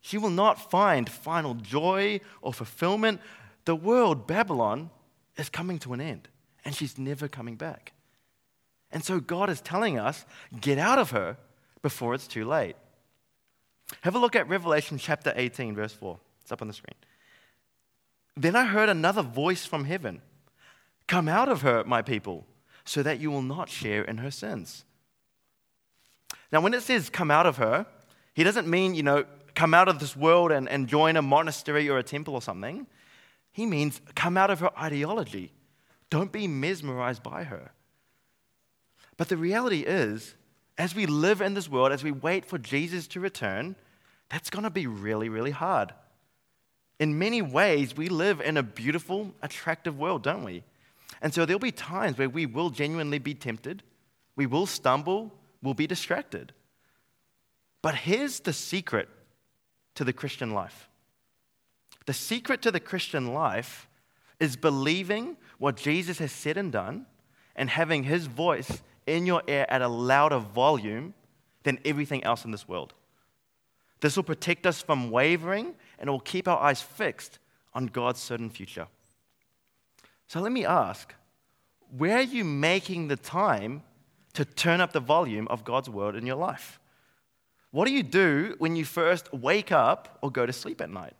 She 0.00 0.18
will 0.18 0.30
not 0.30 0.70
find 0.70 1.08
final 1.08 1.54
joy 1.54 2.20
or 2.42 2.52
fulfillment. 2.52 3.20
The 3.64 3.74
world, 3.74 4.26
Babylon, 4.26 4.90
is 5.36 5.48
coming 5.48 5.78
to 5.80 5.92
an 5.92 6.00
end, 6.00 6.28
and 6.64 6.74
she's 6.74 6.98
never 6.98 7.28
coming 7.28 7.56
back. 7.56 7.92
And 8.92 9.04
so 9.04 9.20
God 9.20 9.50
is 9.50 9.60
telling 9.60 9.98
us 9.98 10.24
get 10.60 10.78
out 10.78 10.98
of 10.98 11.10
her 11.10 11.36
before 11.82 12.14
it's 12.14 12.26
too 12.26 12.44
late. 12.44 12.76
Have 14.02 14.14
a 14.14 14.18
look 14.18 14.36
at 14.36 14.48
Revelation 14.48 14.98
chapter 14.98 15.32
18, 15.36 15.74
verse 15.74 15.92
4. 15.92 16.18
It's 16.40 16.52
up 16.52 16.62
on 16.62 16.68
the 16.68 16.74
screen. 16.74 16.94
Then 18.36 18.56
I 18.56 18.64
heard 18.64 18.88
another 18.88 19.22
voice 19.22 19.64
from 19.66 19.84
heaven 19.84 20.22
Come 21.06 21.28
out 21.28 21.48
of 21.48 21.62
her, 21.62 21.84
my 21.84 22.02
people, 22.02 22.46
so 22.84 23.02
that 23.02 23.20
you 23.20 23.30
will 23.30 23.42
not 23.42 23.68
share 23.68 24.02
in 24.02 24.18
her 24.18 24.30
sins. 24.30 24.84
Now, 26.50 26.60
when 26.60 26.74
it 26.74 26.82
says 26.82 27.08
come 27.08 27.30
out 27.30 27.46
of 27.46 27.58
her, 27.58 27.86
he 28.34 28.42
doesn't 28.42 28.66
mean, 28.66 28.94
you 28.94 29.02
know, 29.02 29.24
come 29.54 29.72
out 29.72 29.88
of 29.88 29.98
this 29.98 30.16
world 30.16 30.50
and, 30.50 30.68
and 30.68 30.88
join 30.88 31.16
a 31.16 31.22
monastery 31.22 31.88
or 31.88 31.98
a 31.98 32.02
temple 32.02 32.34
or 32.34 32.42
something. 32.42 32.86
He 33.52 33.66
means 33.66 34.00
come 34.14 34.36
out 34.36 34.50
of 34.50 34.60
her 34.60 34.70
ideology. 34.78 35.52
Don't 36.10 36.32
be 36.32 36.46
mesmerized 36.46 37.22
by 37.22 37.44
her. 37.44 37.70
But 39.16 39.28
the 39.28 39.36
reality 39.36 39.80
is, 39.80 40.34
as 40.78 40.94
we 40.94 41.06
live 41.06 41.40
in 41.40 41.54
this 41.54 41.68
world, 41.68 41.92
as 41.92 42.04
we 42.04 42.12
wait 42.12 42.44
for 42.44 42.58
Jesus 42.58 43.06
to 43.08 43.20
return, 43.20 43.76
that's 44.28 44.50
going 44.50 44.64
to 44.64 44.70
be 44.70 44.86
really, 44.86 45.28
really 45.28 45.50
hard. 45.50 45.92
In 46.98 47.18
many 47.18 47.42
ways, 47.42 47.96
we 47.96 48.08
live 48.08 48.40
in 48.40 48.56
a 48.56 48.62
beautiful, 48.62 49.34
attractive 49.42 49.98
world, 49.98 50.22
don't 50.22 50.44
we? 50.44 50.64
And 51.22 51.32
so 51.32 51.44
there'll 51.44 51.60
be 51.60 51.72
times 51.72 52.18
where 52.18 52.28
we 52.28 52.46
will 52.46 52.70
genuinely 52.70 53.18
be 53.18 53.34
tempted, 53.34 53.82
we 54.34 54.46
will 54.46 54.66
stumble, 54.66 55.32
we'll 55.62 55.74
be 55.74 55.86
distracted. 55.86 56.52
But 57.82 57.94
here's 57.94 58.40
the 58.40 58.52
secret 58.52 59.08
to 59.94 60.04
the 60.04 60.12
Christian 60.12 60.52
life 60.52 60.88
the 62.06 62.12
secret 62.12 62.62
to 62.62 62.70
the 62.70 62.80
Christian 62.80 63.34
life 63.34 63.88
is 64.38 64.56
believing 64.56 65.36
what 65.58 65.76
Jesus 65.76 66.18
has 66.18 66.30
said 66.30 66.56
and 66.56 66.70
done 66.70 67.06
and 67.56 67.68
having 67.68 68.04
his 68.04 68.26
voice 68.26 68.82
in 69.06 69.26
your 69.26 69.42
ear 69.46 69.66
at 69.68 69.82
a 69.82 69.88
louder 69.88 70.38
volume 70.38 71.14
than 71.62 71.78
everything 71.84 72.22
else 72.24 72.44
in 72.44 72.50
this 72.50 72.68
world. 72.68 72.92
This 74.00 74.16
will 74.16 74.24
protect 74.24 74.66
us 74.66 74.82
from 74.82 75.10
wavering 75.10 75.74
and 75.98 76.08
it 76.08 76.10
will 76.10 76.20
keep 76.20 76.46
our 76.46 76.58
eyes 76.58 76.82
fixed 76.82 77.38
on 77.74 77.86
God's 77.86 78.20
certain 78.20 78.50
future. 78.50 78.88
So 80.26 80.40
let 80.40 80.52
me 80.52 80.64
ask 80.64 81.14
where 81.96 82.18
are 82.18 82.22
you 82.22 82.44
making 82.44 83.08
the 83.08 83.16
time 83.16 83.82
to 84.34 84.44
turn 84.44 84.80
up 84.80 84.92
the 84.92 85.00
volume 85.00 85.46
of 85.48 85.64
God's 85.64 85.88
word 85.88 86.16
in 86.16 86.26
your 86.26 86.36
life? 86.36 86.80
What 87.70 87.86
do 87.86 87.92
you 87.92 88.02
do 88.02 88.54
when 88.58 88.76
you 88.76 88.84
first 88.84 89.32
wake 89.32 89.70
up 89.70 90.18
or 90.22 90.30
go 90.30 90.46
to 90.46 90.52
sleep 90.52 90.80
at 90.80 90.90
night? 90.90 91.14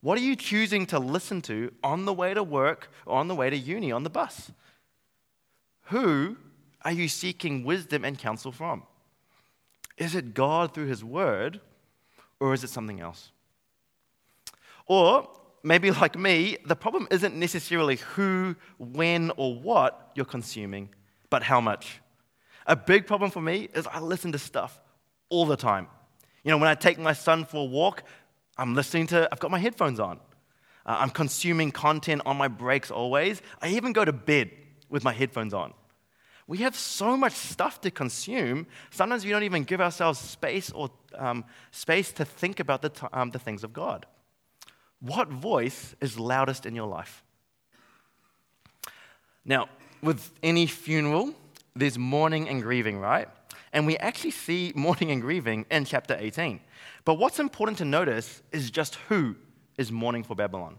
What 0.00 0.18
are 0.18 0.22
you 0.22 0.36
choosing 0.36 0.86
to 0.86 0.98
listen 0.98 1.42
to 1.42 1.72
on 1.82 2.04
the 2.04 2.12
way 2.12 2.34
to 2.34 2.42
work 2.42 2.90
or 3.06 3.18
on 3.18 3.28
the 3.28 3.34
way 3.34 3.50
to 3.50 3.56
uni 3.56 3.92
on 3.92 4.02
the 4.02 4.10
bus? 4.10 4.52
Who 5.86 6.36
are 6.86 6.92
you 6.92 7.08
seeking 7.08 7.64
wisdom 7.64 8.04
and 8.04 8.16
counsel 8.16 8.52
from? 8.52 8.84
Is 9.98 10.14
it 10.14 10.34
God 10.34 10.72
through 10.72 10.86
His 10.86 11.02
Word, 11.02 11.60
or 12.38 12.54
is 12.54 12.62
it 12.62 12.70
something 12.70 13.00
else? 13.00 13.32
Or 14.86 15.28
maybe 15.64 15.90
like 15.90 16.16
me, 16.16 16.58
the 16.64 16.76
problem 16.76 17.08
isn't 17.10 17.34
necessarily 17.34 17.96
who, 17.96 18.54
when, 18.78 19.32
or 19.36 19.56
what 19.56 20.12
you're 20.14 20.24
consuming, 20.24 20.90
but 21.28 21.42
how 21.42 21.60
much. 21.60 22.00
A 22.68 22.76
big 22.76 23.04
problem 23.04 23.32
for 23.32 23.42
me 23.42 23.68
is 23.74 23.88
I 23.88 23.98
listen 23.98 24.30
to 24.30 24.38
stuff 24.38 24.80
all 25.28 25.44
the 25.44 25.56
time. 25.56 25.88
You 26.44 26.52
know, 26.52 26.58
when 26.58 26.68
I 26.68 26.76
take 26.76 27.00
my 27.00 27.14
son 27.14 27.44
for 27.44 27.62
a 27.62 27.64
walk, 27.64 28.04
I'm 28.56 28.76
listening 28.76 29.08
to, 29.08 29.28
I've 29.32 29.40
got 29.40 29.50
my 29.50 29.58
headphones 29.58 29.98
on. 29.98 30.20
Uh, 30.86 30.98
I'm 31.00 31.10
consuming 31.10 31.72
content 31.72 32.22
on 32.24 32.36
my 32.36 32.46
breaks 32.46 32.92
always. 32.92 33.42
I 33.60 33.70
even 33.70 33.92
go 33.92 34.04
to 34.04 34.12
bed 34.12 34.52
with 34.88 35.02
my 35.02 35.12
headphones 35.12 35.52
on. 35.52 35.74
We 36.48 36.58
have 36.58 36.76
so 36.76 37.16
much 37.16 37.32
stuff 37.32 37.80
to 37.80 37.90
consume, 37.90 38.66
sometimes 38.90 39.24
we 39.24 39.30
don't 39.30 39.42
even 39.42 39.64
give 39.64 39.80
ourselves 39.80 40.20
space 40.20 40.70
or 40.70 40.90
um, 41.16 41.44
space 41.72 42.12
to 42.12 42.24
think 42.24 42.60
about 42.60 42.82
the, 42.82 42.90
t- 42.90 43.06
um, 43.12 43.30
the 43.30 43.38
things 43.38 43.64
of 43.64 43.72
God. 43.72 44.06
What 45.00 45.28
voice 45.28 45.96
is 46.00 46.18
loudest 46.18 46.64
in 46.64 46.74
your 46.74 46.86
life? 46.86 47.24
Now, 49.44 49.68
with 50.02 50.30
any 50.42 50.66
funeral, 50.66 51.34
there's 51.74 51.98
mourning 51.98 52.48
and 52.48 52.62
grieving, 52.62 52.98
right? 52.98 53.28
And 53.72 53.86
we 53.86 53.96
actually 53.98 54.30
see 54.30 54.72
mourning 54.76 55.10
and 55.10 55.20
grieving 55.20 55.66
in 55.70 55.84
chapter 55.84 56.16
18. 56.18 56.60
But 57.04 57.14
what's 57.14 57.38
important 57.38 57.78
to 57.78 57.84
notice 57.84 58.42
is 58.52 58.70
just 58.70 58.96
who 59.08 59.36
is 59.76 59.90
mourning 59.90 60.22
for 60.22 60.34
Babylon. 60.34 60.78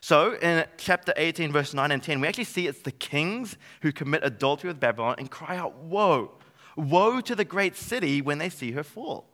So 0.00 0.36
in 0.36 0.64
chapter 0.76 1.12
18, 1.16 1.52
verse 1.52 1.74
9 1.74 1.90
and 1.90 2.02
10, 2.02 2.20
we 2.20 2.28
actually 2.28 2.44
see 2.44 2.66
it's 2.66 2.82
the 2.82 2.92
kings 2.92 3.56
who 3.82 3.92
commit 3.92 4.22
adultery 4.24 4.68
with 4.68 4.80
Babylon 4.80 5.16
and 5.18 5.30
cry 5.30 5.56
out, 5.56 5.76
Woe! 5.76 6.32
Woe 6.76 7.20
to 7.20 7.34
the 7.34 7.44
great 7.44 7.76
city 7.76 8.22
when 8.22 8.38
they 8.38 8.48
see 8.48 8.72
her 8.72 8.84
fall. 8.84 9.28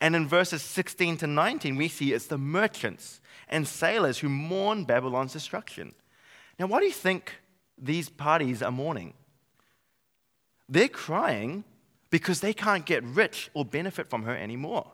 And 0.00 0.16
in 0.16 0.26
verses 0.26 0.62
16 0.62 1.18
to 1.18 1.26
19, 1.26 1.76
we 1.76 1.88
see 1.88 2.12
it's 2.12 2.26
the 2.26 2.38
merchants 2.38 3.20
and 3.48 3.66
sailors 3.66 4.18
who 4.18 4.28
mourn 4.28 4.84
Babylon's 4.84 5.32
destruction. 5.32 5.94
Now, 6.58 6.66
why 6.66 6.80
do 6.80 6.86
you 6.86 6.92
think 6.92 7.34
these 7.78 8.08
parties 8.08 8.62
are 8.62 8.70
mourning? 8.70 9.14
They're 10.68 10.88
crying 10.88 11.64
because 12.10 12.40
they 12.40 12.52
can't 12.52 12.84
get 12.86 13.04
rich 13.04 13.50
or 13.54 13.64
benefit 13.64 14.08
from 14.08 14.22
her 14.24 14.36
anymore. 14.36 14.92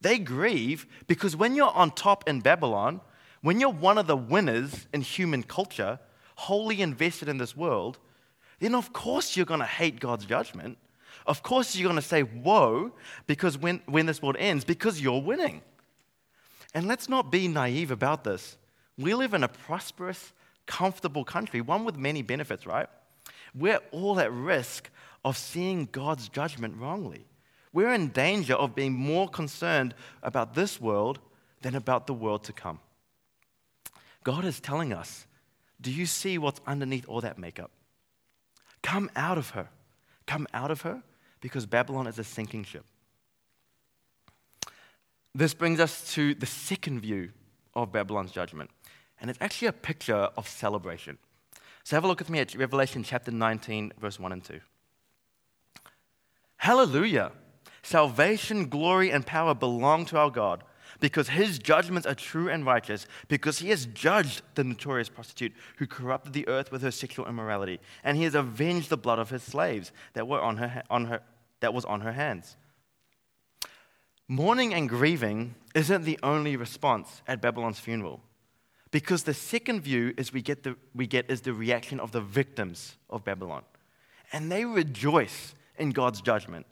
They 0.00 0.18
grieve 0.18 0.86
because 1.06 1.36
when 1.36 1.54
you're 1.54 1.74
on 1.74 1.90
top 1.90 2.28
in 2.28 2.40
Babylon, 2.40 3.00
when 3.42 3.60
you're 3.60 3.70
one 3.70 3.98
of 3.98 4.06
the 4.06 4.16
winners 4.16 4.86
in 4.92 5.00
human 5.00 5.42
culture, 5.42 5.98
wholly 6.36 6.82
invested 6.82 7.28
in 7.28 7.38
this 7.38 7.56
world, 7.56 7.98
then 8.60 8.74
of 8.74 8.92
course 8.92 9.36
you're 9.36 9.46
going 9.46 9.60
to 9.60 9.66
hate 9.66 10.00
God's 10.00 10.24
judgment. 10.24 10.78
Of 11.26 11.42
course 11.42 11.74
you're 11.74 11.88
going 11.88 12.00
to 12.00 12.06
say, 12.06 12.22
Whoa, 12.22 12.92
because 13.26 13.58
when, 13.58 13.80
when 13.86 14.06
this 14.06 14.22
world 14.22 14.36
ends, 14.38 14.64
because 14.64 15.00
you're 15.00 15.20
winning. 15.20 15.62
And 16.74 16.86
let's 16.86 17.08
not 17.08 17.32
be 17.32 17.48
naive 17.48 17.90
about 17.90 18.24
this. 18.24 18.56
We 18.98 19.14
live 19.14 19.34
in 19.34 19.44
a 19.44 19.48
prosperous, 19.48 20.32
comfortable 20.66 21.24
country, 21.24 21.60
one 21.60 21.84
with 21.84 21.96
many 21.96 22.22
benefits, 22.22 22.66
right? 22.66 22.88
We're 23.54 23.80
all 23.90 24.20
at 24.20 24.32
risk 24.32 24.90
of 25.24 25.36
seeing 25.36 25.88
God's 25.90 26.28
judgment 26.28 26.76
wrongly. 26.76 27.26
We're 27.72 27.92
in 27.92 28.08
danger 28.08 28.54
of 28.54 28.74
being 28.74 28.92
more 28.92 29.28
concerned 29.28 29.94
about 30.22 30.54
this 30.54 30.80
world 30.80 31.18
than 31.62 31.74
about 31.74 32.06
the 32.06 32.14
world 32.14 32.44
to 32.44 32.52
come. 32.52 32.80
God 34.26 34.44
is 34.44 34.58
telling 34.58 34.92
us, 34.92 35.24
do 35.80 35.88
you 35.88 36.04
see 36.04 36.36
what's 36.36 36.60
underneath 36.66 37.08
all 37.08 37.20
that 37.20 37.38
makeup? 37.38 37.70
Come 38.82 39.08
out 39.14 39.38
of 39.38 39.50
her. 39.50 39.68
Come 40.26 40.48
out 40.52 40.72
of 40.72 40.80
her 40.80 41.04
because 41.40 41.64
Babylon 41.64 42.08
is 42.08 42.18
a 42.18 42.24
sinking 42.24 42.64
ship. 42.64 42.84
This 45.32 45.54
brings 45.54 45.78
us 45.78 46.12
to 46.14 46.34
the 46.34 46.44
second 46.44 47.02
view 47.02 47.30
of 47.76 47.92
Babylon's 47.92 48.32
judgment, 48.32 48.70
and 49.20 49.30
it's 49.30 49.38
actually 49.40 49.68
a 49.68 49.72
picture 49.72 50.28
of 50.36 50.48
celebration. 50.48 51.18
So 51.84 51.94
have 51.94 52.02
a 52.02 52.08
look 52.08 52.18
with 52.18 52.28
me 52.28 52.40
at 52.40 52.52
Revelation 52.56 53.04
chapter 53.04 53.30
19, 53.30 53.92
verse 54.00 54.18
1 54.18 54.32
and 54.32 54.42
2. 54.42 54.58
Hallelujah! 56.56 57.30
Salvation, 57.84 58.68
glory, 58.68 59.12
and 59.12 59.24
power 59.24 59.54
belong 59.54 60.04
to 60.06 60.18
our 60.18 60.30
God 60.30 60.64
because 61.00 61.28
his 61.28 61.58
judgments 61.58 62.06
are 62.06 62.14
true 62.14 62.48
and 62.48 62.64
righteous, 62.64 63.06
because 63.28 63.58
he 63.58 63.70
has 63.70 63.86
judged 63.86 64.42
the 64.54 64.64
notorious 64.64 65.08
prostitute 65.08 65.52
who 65.78 65.86
corrupted 65.86 66.32
the 66.32 66.46
earth 66.48 66.72
with 66.72 66.82
her 66.82 66.90
sexual 66.90 67.26
immorality, 67.26 67.80
and 68.04 68.16
he 68.16 68.24
has 68.24 68.34
avenged 68.34 68.90
the 68.90 68.96
blood 68.96 69.18
of 69.18 69.30
his 69.30 69.42
slaves 69.42 69.92
that, 70.14 70.26
were 70.26 70.40
on 70.40 70.56
her, 70.56 70.82
on 70.90 71.06
her, 71.06 71.20
that 71.60 71.74
was 71.74 71.84
on 71.84 72.00
her 72.00 72.12
hands. 72.12 72.56
Mourning 74.28 74.74
and 74.74 74.88
grieving 74.88 75.54
isn't 75.74 76.04
the 76.04 76.18
only 76.22 76.56
response 76.56 77.22
at 77.28 77.40
Babylon's 77.40 77.78
funeral. 77.78 78.20
Because 78.90 79.24
the 79.24 79.34
second 79.34 79.82
view 79.82 80.14
is 80.16 80.32
we 80.32 80.42
get, 80.42 80.62
the, 80.62 80.76
we 80.94 81.06
get 81.06 81.30
is 81.30 81.42
the 81.42 81.52
reaction 81.52 82.00
of 82.00 82.12
the 82.12 82.20
victims 82.20 82.96
of 83.10 83.24
Babylon. 83.24 83.62
And 84.32 84.50
they 84.50 84.64
rejoice 84.64 85.54
in 85.78 85.90
God's 85.90 86.20
judgment. 86.20 86.66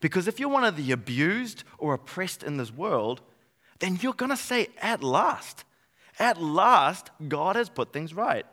Because 0.00 0.28
if 0.28 0.38
you're 0.38 0.48
one 0.48 0.64
of 0.64 0.76
the 0.76 0.92
abused 0.92 1.64
or 1.78 1.94
oppressed 1.94 2.42
in 2.42 2.56
this 2.56 2.72
world, 2.72 3.22
then 3.78 3.98
you're 4.00 4.12
going 4.12 4.30
to 4.30 4.36
say, 4.36 4.68
at 4.80 5.02
last, 5.02 5.64
at 6.18 6.40
last, 6.40 7.10
God 7.28 7.56
has 7.56 7.68
put 7.68 7.92
things 7.92 8.12
right. 8.12 8.46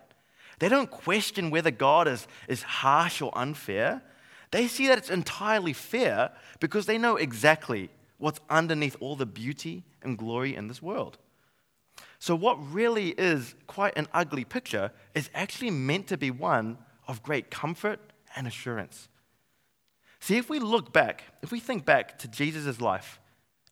They 0.59 0.69
don't 0.69 0.89
question 0.89 1.49
whether 1.49 1.71
God 1.71 2.07
is, 2.07 2.27
is 2.47 2.63
harsh 2.63 3.21
or 3.21 3.37
unfair. 3.37 4.01
They 4.51 4.67
see 4.67 4.87
that 4.87 4.97
it's 4.97 5.09
entirely 5.09 5.73
fair 5.73 6.31
because 6.59 6.85
they 6.85 6.97
know 6.97 7.17
exactly 7.17 7.89
what's 8.17 8.39
underneath 8.49 8.95
all 8.99 9.15
the 9.15 9.25
beauty 9.25 9.83
and 10.01 10.17
glory 10.17 10.55
in 10.55 10.67
this 10.67 10.81
world. 10.81 11.17
So, 12.19 12.35
what 12.35 12.55
really 12.71 13.09
is 13.09 13.55
quite 13.67 13.97
an 13.97 14.07
ugly 14.13 14.45
picture 14.45 14.91
is 15.13 15.29
actually 15.33 15.71
meant 15.71 16.07
to 16.07 16.17
be 16.17 16.31
one 16.31 16.77
of 17.07 17.21
great 17.21 17.51
comfort 17.51 17.99
and 18.35 18.47
assurance. 18.47 19.09
See, 20.19 20.37
if 20.37 20.49
we 20.49 20.59
look 20.59 20.93
back, 20.93 21.23
if 21.41 21.51
we 21.51 21.59
think 21.59 21.85
back 21.85 22.17
to 22.19 22.27
Jesus' 22.27 22.79
life 22.79 23.19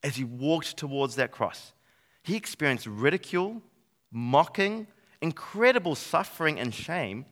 as 0.04 0.16
he 0.16 0.24
walked 0.24 0.78
towards 0.78 1.16
that 1.16 1.32
cross, 1.32 1.74
he 2.24 2.36
experienced 2.36 2.88
ridicule, 2.88 3.62
mocking, 4.12 4.88
incredible 5.22 5.96
suffering, 5.96 6.60
and 6.60 6.74
shame. 6.74 7.26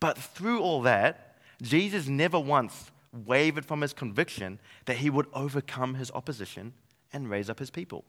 But 0.00 0.18
through 0.18 0.60
all 0.60 0.82
that, 0.82 1.36
Jesus 1.62 2.06
never 2.06 2.38
once 2.38 2.90
wavered 3.12 3.64
from 3.64 3.80
his 3.80 3.92
conviction 3.92 4.58
that 4.84 4.98
he 4.98 5.10
would 5.10 5.26
overcome 5.32 5.94
his 5.94 6.10
opposition 6.10 6.74
and 7.12 7.30
raise 7.30 7.48
up 7.48 7.58
his 7.58 7.70
people. 7.70 8.04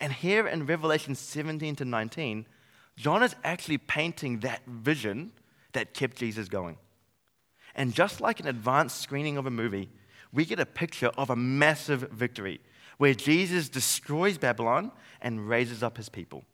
And 0.00 0.12
here 0.12 0.46
in 0.46 0.66
Revelation 0.66 1.14
17 1.14 1.76
to 1.76 1.84
19, 1.84 2.46
John 2.96 3.22
is 3.22 3.34
actually 3.44 3.78
painting 3.78 4.40
that 4.40 4.64
vision 4.66 5.32
that 5.72 5.94
kept 5.94 6.16
Jesus 6.16 6.48
going. 6.48 6.78
And 7.74 7.94
just 7.94 8.20
like 8.20 8.40
an 8.40 8.48
advanced 8.48 9.00
screening 9.00 9.36
of 9.36 9.46
a 9.46 9.50
movie, 9.50 9.90
we 10.32 10.44
get 10.44 10.60
a 10.60 10.66
picture 10.66 11.10
of 11.16 11.30
a 11.30 11.36
massive 11.36 12.00
victory 12.10 12.60
where 12.98 13.14
Jesus 13.14 13.68
destroys 13.68 14.38
Babylon 14.38 14.92
and 15.22 15.48
raises 15.48 15.82
up 15.82 15.96
his 15.96 16.08
people. 16.08 16.44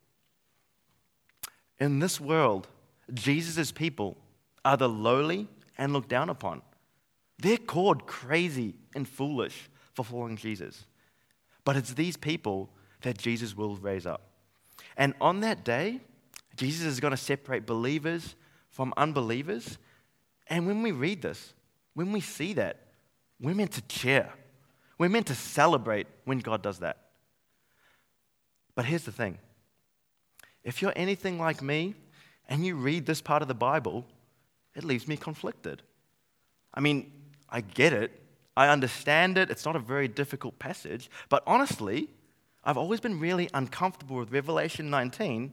In 1.78 1.98
this 1.98 2.20
world, 2.20 2.68
Jesus' 3.12 3.72
people 3.72 4.16
are 4.64 4.76
the 4.76 4.88
lowly 4.88 5.48
and 5.76 5.92
looked 5.92 6.08
down 6.08 6.30
upon. 6.30 6.62
They're 7.38 7.56
called 7.56 8.06
crazy 8.06 8.74
and 8.94 9.08
foolish 9.08 9.68
for 9.92 10.04
following 10.04 10.36
Jesus. 10.36 10.86
But 11.64 11.76
it's 11.76 11.94
these 11.94 12.16
people 12.16 12.70
that 13.02 13.18
Jesus 13.18 13.56
will 13.56 13.76
raise 13.76 14.06
up. 14.06 14.22
And 14.96 15.14
on 15.20 15.40
that 15.40 15.64
day, 15.64 16.00
Jesus 16.56 16.86
is 16.86 17.00
going 17.00 17.10
to 17.10 17.16
separate 17.16 17.66
believers 17.66 18.36
from 18.70 18.94
unbelievers. 18.96 19.78
And 20.46 20.66
when 20.66 20.82
we 20.82 20.92
read 20.92 21.22
this, 21.22 21.54
when 21.94 22.12
we 22.12 22.20
see 22.20 22.52
that, 22.54 22.80
we're 23.40 23.54
meant 23.54 23.72
to 23.72 23.82
cheer. 23.82 24.32
We're 24.98 25.08
meant 25.08 25.26
to 25.26 25.34
celebrate 25.34 26.06
when 26.24 26.38
God 26.38 26.62
does 26.62 26.78
that. 26.78 26.98
But 28.74 28.84
here's 28.84 29.04
the 29.04 29.12
thing 29.12 29.38
if 30.62 30.80
you're 30.80 30.92
anything 30.96 31.38
like 31.38 31.62
me 31.62 31.94
and 32.48 32.64
you 32.64 32.76
read 32.76 33.06
this 33.06 33.20
part 33.20 33.42
of 33.42 33.48
the 33.48 33.54
Bible, 33.54 34.04
it 34.74 34.84
leaves 34.84 35.06
me 35.06 35.16
conflicted. 35.16 35.82
I 36.72 36.80
mean, 36.80 37.12
I 37.48 37.60
get 37.60 37.92
it, 37.92 38.20
I 38.56 38.68
understand 38.68 39.38
it, 39.38 39.50
it's 39.50 39.64
not 39.64 39.76
a 39.76 39.80
very 39.80 40.08
difficult 40.08 40.58
passage, 40.58 41.10
but 41.28 41.42
honestly, 41.46 42.08
I've 42.64 42.78
always 42.78 43.00
been 43.00 43.20
really 43.20 43.48
uncomfortable 43.54 44.16
with 44.16 44.32
Revelation 44.32 44.90
19 44.90 45.52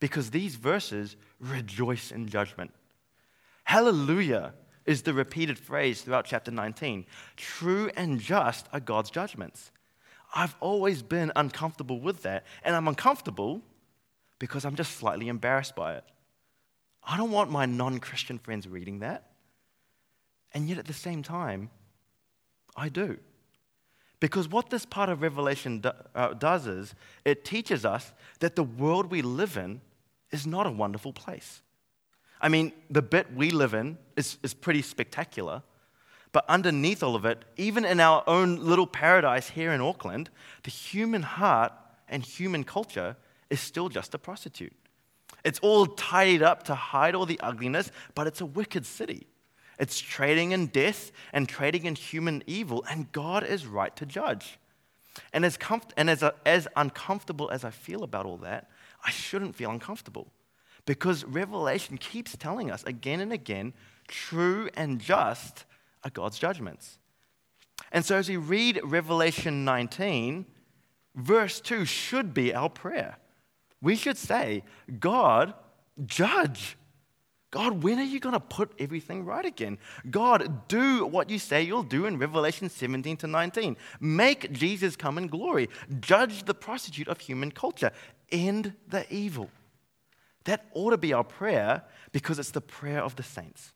because 0.00 0.30
these 0.30 0.56
verses 0.56 1.16
rejoice 1.38 2.10
in 2.10 2.28
judgment. 2.28 2.72
Hallelujah 3.64 4.54
is 4.86 5.02
the 5.02 5.12
repeated 5.12 5.58
phrase 5.58 6.02
throughout 6.02 6.24
chapter 6.24 6.50
19. 6.50 7.04
True 7.36 7.90
and 7.96 8.20
just 8.20 8.68
are 8.72 8.80
God's 8.80 9.10
judgments. 9.10 9.72
I've 10.34 10.56
always 10.60 11.02
been 11.02 11.32
uncomfortable 11.36 12.00
with 12.00 12.22
that, 12.22 12.44
and 12.64 12.74
I'm 12.74 12.88
uncomfortable 12.88 13.62
because 14.38 14.64
I'm 14.64 14.76
just 14.76 14.96
slightly 14.96 15.28
embarrassed 15.28 15.74
by 15.74 15.94
it. 15.94 16.04
I 17.02 17.16
don't 17.16 17.30
want 17.30 17.50
my 17.50 17.66
non 17.66 17.98
Christian 18.00 18.38
friends 18.38 18.66
reading 18.66 19.00
that. 19.00 19.30
And 20.52 20.68
yet 20.68 20.78
at 20.78 20.86
the 20.86 20.92
same 20.92 21.22
time, 21.22 21.70
I 22.76 22.88
do. 22.88 23.18
Because 24.20 24.48
what 24.48 24.70
this 24.70 24.86
part 24.86 25.08
of 25.08 25.22
Revelation 25.22 25.80
do, 25.80 25.90
uh, 26.14 26.34
does 26.34 26.66
is 26.66 26.94
it 27.24 27.44
teaches 27.44 27.84
us 27.84 28.12
that 28.40 28.56
the 28.56 28.62
world 28.62 29.10
we 29.10 29.22
live 29.22 29.56
in 29.56 29.80
is 30.30 30.46
not 30.46 30.66
a 30.66 30.70
wonderful 30.70 31.12
place. 31.12 31.62
I 32.40 32.48
mean, 32.48 32.72
the 32.90 33.02
bit 33.02 33.34
we 33.34 33.50
live 33.50 33.74
in 33.74 33.98
is, 34.16 34.38
is 34.42 34.54
pretty 34.54 34.82
spectacular, 34.82 35.62
but 36.32 36.44
underneath 36.48 37.02
all 37.02 37.16
of 37.16 37.24
it, 37.24 37.44
even 37.56 37.84
in 37.84 37.98
our 38.00 38.22
own 38.26 38.56
little 38.56 38.86
paradise 38.86 39.48
here 39.48 39.72
in 39.72 39.80
Auckland, 39.80 40.28
the 40.64 40.70
human 40.70 41.22
heart 41.22 41.72
and 42.08 42.22
human 42.22 42.64
culture 42.64 43.16
is 43.48 43.60
still 43.60 43.88
just 43.88 44.14
a 44.14 44.18
prostitute. 44.18 44.74
It's 45.44 45.58
all 45.60 45.86
tidied 45.86 46.42
up 46.42 46.64
to 46.64 46.74
hide 46.74 47.14
all 47.14 47.26
the 47.26 47.40
ugliness, 47.40 47.90
but 48.14 48.26
it's 48.26 48.40
a 48.40 48.46
wicked 48.46 48.84
city. 48.84 49.26
It's 49.78 50.00
trading 50.00 50.52
in 50.52 50.66
death 50.66 51.12
and 51.32 51.48
trading 51.48 51.84
in 51.84 51.94
human 51.94 52.42
evil, 52.46 52.84
and 52.90 53.10
God 53.12 53.44
is 53.44 53.66
right 53.66 53.94
to 53.96 54.06
judge. 54.06 54.58
And 55.32 55.44
as, 55.44 55.56
comf- 55.56 55.92
and 55.96 56.10
as, 56.10 56.24
as 56.44 56.68
uncomfortable 56.76 57.50
as 57.50 57.64
I 57.64 57.70
feel 57.70 58.02
about 58.02 58.26
all 58.26 58.38
that, 58.38 58.70
I 59.04 59.10
shouldn't 59.10 59.54
feel 59.54 59.70
uncomfortable. 59.70 60.32
Because 60.86 61.24
Revelation 61.24 61.98
keeps 61.98 62.36
telling 62.36 62.70
us 62.70 62.82
again 62.84 63.20
and 63.20 63.32
again 63.32 63.74
true 64.08 64.70
and 64.74 65.00
just 65.00 65.64
are 66.04 66.10
God's 66.10 66.38
judgments. 66.38 66.98
And 67.92 68.04
so 68.04 68.16
as 68.16 68.28
we 68.28 68.36
read 68.36 68.80
Revelation 68.84 69.64
19, 69.64 70.46
verse 71.14 71.60
2 71.60 71.84
should 71.84 72.32
be 72.32 72.54
our 72.54 72.70
prayer. 72.70 73.16
We 73.82 73.96
should 73.96 74.16
say, 74.16 74.62
God, 74.98 75.54
judge. 76.06 76.76
God, 77.50 77.82
when 77.82 77.98
are 77.98 78.04
you 78.04 78.20
going 78.20 78.32
to 78.34 78.40
put 78.40 78.72
everything 78.78 79.24
right 79.24 79.44
again? 79.44 79.78
God, 80.10 80.68
do 80.68 81.06
what 81.06 81.30
you 81.30 81.38
say 81.38 81.62
you'll 81.62 81.82
do 81.82 82.06
in 82.06 82.18
Revelation 82.18 82.68
17 82.68 83.16
to 83.18 83.26
19. 83.26 83.76
Make 84.00 84.52
Jesus 84.52 84.96
come 84.96 85.16
in 85.16 85.26
glory. 85.28 85.68
Judge 86.00 86.44
the 86.44 86.54
prostitute 86.54 87.08
of 87.08 87.20
human 87.20 87.50
culture. 87.50 87.92
End 88.30 88.74
the 88.88 89.06
evil. 89.14 89.50
That 90.46 90.66
ought 90.74 90.90
to 90.90 90.98
be 90.98 91.12
our 91.12 91.24
prayer 91.24 91.82
because 92.12 92.38
it's 92.38 92.52
the 92.52 92.60
prayer 92.60 93.02
of 93.02 93.16
the 93.16 93.22
saints. 93.22 93.72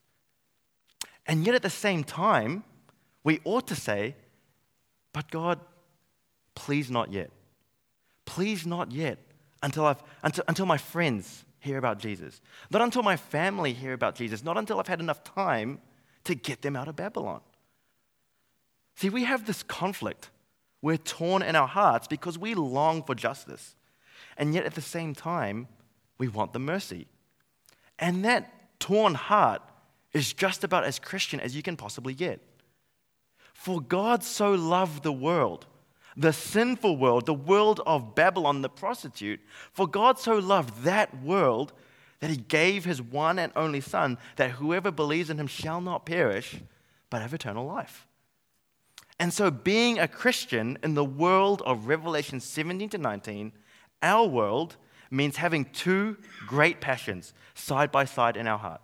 And 1.27 1.45
yet 1.45 1.55
at 1.55 1.63
the 1.63 1.71
same 1.71 2.03
time, 2.03 2.65
we 3.23 3.41
ought 3.45 3.67
to 3.69 3.77
say, 3.77 4.17
but 5.13 5.31
God, 5.31 5.61
please 6.55 6.91
not 6.91 7.13
yet. 7.13 7.31
Please 8.25 8.67
not 8.67 8.93
yet 8.93 9.19
until, 9.63 9.85
I've, 9.85 10.03
until, 10.23 10.45
until 10.49 10.67
my 10.67 10.79
friends 10.79 11.45
hear 11.59 11.77
about 11.77 11.99
Jesus. 11.99 12.41
Not 12.71 12.83
until 12.83 13.03
my 13.03 13.17
family 13.17 13.73
hear 13.73 13.93
about 13.93 14.15
Jesus. 14.15 14.43
Not 14.45 14.57
until 14.57 14.79
I've 14.79 14.89
had 14.89 15.01
enough 15.01 15.23
time 15.25 15.81
to 16.25 16.35
get 16.35 16.63
them 16.63 16.77
out 16.77 16.89
of 16.89 16.97
Babylon. 16.97 17.41
See, 18.95 19.11
we 19.11 19.25
have 19.25 19.47
this 19.47 19.63
conflict. 19.63 20.31
We're 20.83 20.97
torn 20.97 21.43
in 21.43 21.57
our 21.57 21.69
hearts 21.69 22.07
because 22.07 22.39
we 22.39 22.55
long 22.55 23.03
for 23.03 23.15
justice. 23.15 23.75
And 24.37 24.55
yet 24.55 24.65
at 24.65 24.75
the 24.75 24.81
same 24.81 25.15
time, 25.15 25.69
we 26.21 26.29
want 26.29 26.53
the 26.53 26.59
mercy. 26.61 27.09
And 27.99 28.25
that 28.25 28.79
torn 28.79 29.15
heart 29.15 29.63
is 30.13 30.33
just 30.33 30.63
about 30.63 30.85
as 30.85 30.99
Christian 30.99 31.41
as 31.41 31.57
you 31.57 31.63
can 31.63 31.77
possibly 31.77 32.15
get. 32.15 32.41
For 33.55 33.81
God 33.81 34.23
so 34.23 34.53
loved 34.53 35.03
the 35.03 35.13
world 35.13 35.67
the 36.17 36.33
sinful 36.33 36.97
world, 36.97 37.25
the 37.25 37.33
world 37.33 37.81
of 37.87 38.17
Babylon, 38.17 38.63
the 38.63 38.69
prostitute. 38.69 39.41
For 39.73 39.87
God 39.87 40.19
so 40.19 40.35
loved 40.39 40.83
that 40.83 41.23
world 41.23 41.73
that 42.19 42.29
he 42.29 42.37
gave 42.37 42.85
his 42.85 43.01
one 43.01 43.39
and 43.39 43.53
only 43.55 43.81
Son, 43.81 44.19
that 44.37 44.51
whoever 44.51 44.91
believes 44.91 45.31
in 45.31 45.39
him 45.39 45.47
shall 45.47 45.81
not 45.81 46.05
perish, 46.05 46.61
but 47.09 47.23
have 47.23 47.33
eternal 47.33 47.65
life. 47.65 48.09
And 49.21 49.33
so, 49.33 49.51
being 49.53 49.99
a 49.99 50.09
Christian 50.09 50.79
in 50.83 50.95
the 50.95 51.05
world 51.05 51.63
of 51.65 51.87
Revelation 51.87 52.41
17 52.41 52.89
to 52.91 52.99
19, 52.99 53.53
our 54.03 54.27
world 54.27 54.77
means 55.11 55.37
having 55.37 55.65
two 55.67 56.17
great 56.47 56.81
passions 56.81 57.33
side 57.55 57.91
by 57.91 58.05
side 58.05 58.37
in 58.37 58.47
our 58.47 58.59
heart 58.59 58.81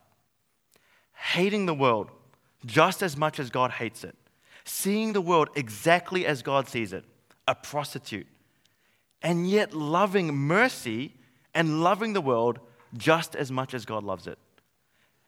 hating 1.16 1.66
the 1.66 1.74
world 1.74 2.10
just 2.64 3.02
as 3.02 3.16
much 3.16 3.38
as 3.38 3.50
God 3.50 3.72
hates 3.72 4.04
it, 4.04 4.14
seeing 4.64 5.12
the 5.12 5.20
world 5.20 5.48
exactly 5.54 6.26
as 6.26 6.42
God 6.42 6.68
sees 6.68 6.92
it 6.92 7.04
a 7.48 7.54
prostitute, 7.54 8.26
and 9.22 9.48
yet 9.48 9.72
loving 9.72 10.34
mercy 10.34 11.14
and 11.54 11.82
loving 11.82 12.12
the 12.12 12.20
world 12.20 12.58
just 12.96 13.36
as 13.36 13.52
much 13.52 13.72
as 13.72 13.84
God 13.84 14.02
loves 14.02 14.26
it. 14.26 14.38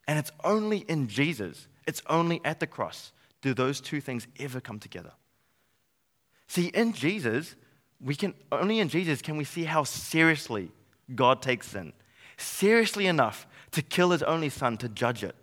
And 0.09 0.19
it's 0.19 0.33
only 0.43 0.79
in 0.79 1.07
Jesus, 1.07 1.69
it's 1.87 2.03
only 2.09 2.41
at 2.45 2.59
the 2.59 2.67
cross, 2.67 3.13
do 3.41 3.55
those 3.55 3.81
two 3.81 4.01
things 4.01 4.27
ever 4.41 4.61
come 4.61 4.81
together. 4.81 5.13
See, 6.49 6.67
in 6.69 6.93
Jesus, 6.93 7.55
we 8.01 8.17
can 8.17 8.35
only 8.51 8.81
in 8.81 8.89
Jesus 8.89 9.23
can 9.23 9.37
we 9.37 9.45
see 9.45 9.65
how 9.65 9.85
seriously 9.85 10.73
God 11.15 11.43
takes 11.43 11.69
sin. 11.69 11.93
Seriously 12.37 13.07
enough 13.07 13.47
to 13.73 13.83
kill 13.83 14.11
his 14.11 14.23
only 14.23 14.49
son 14.49 14.77
to 14.79 14.89
judge 14.89 15.25
it. 15.25 15.35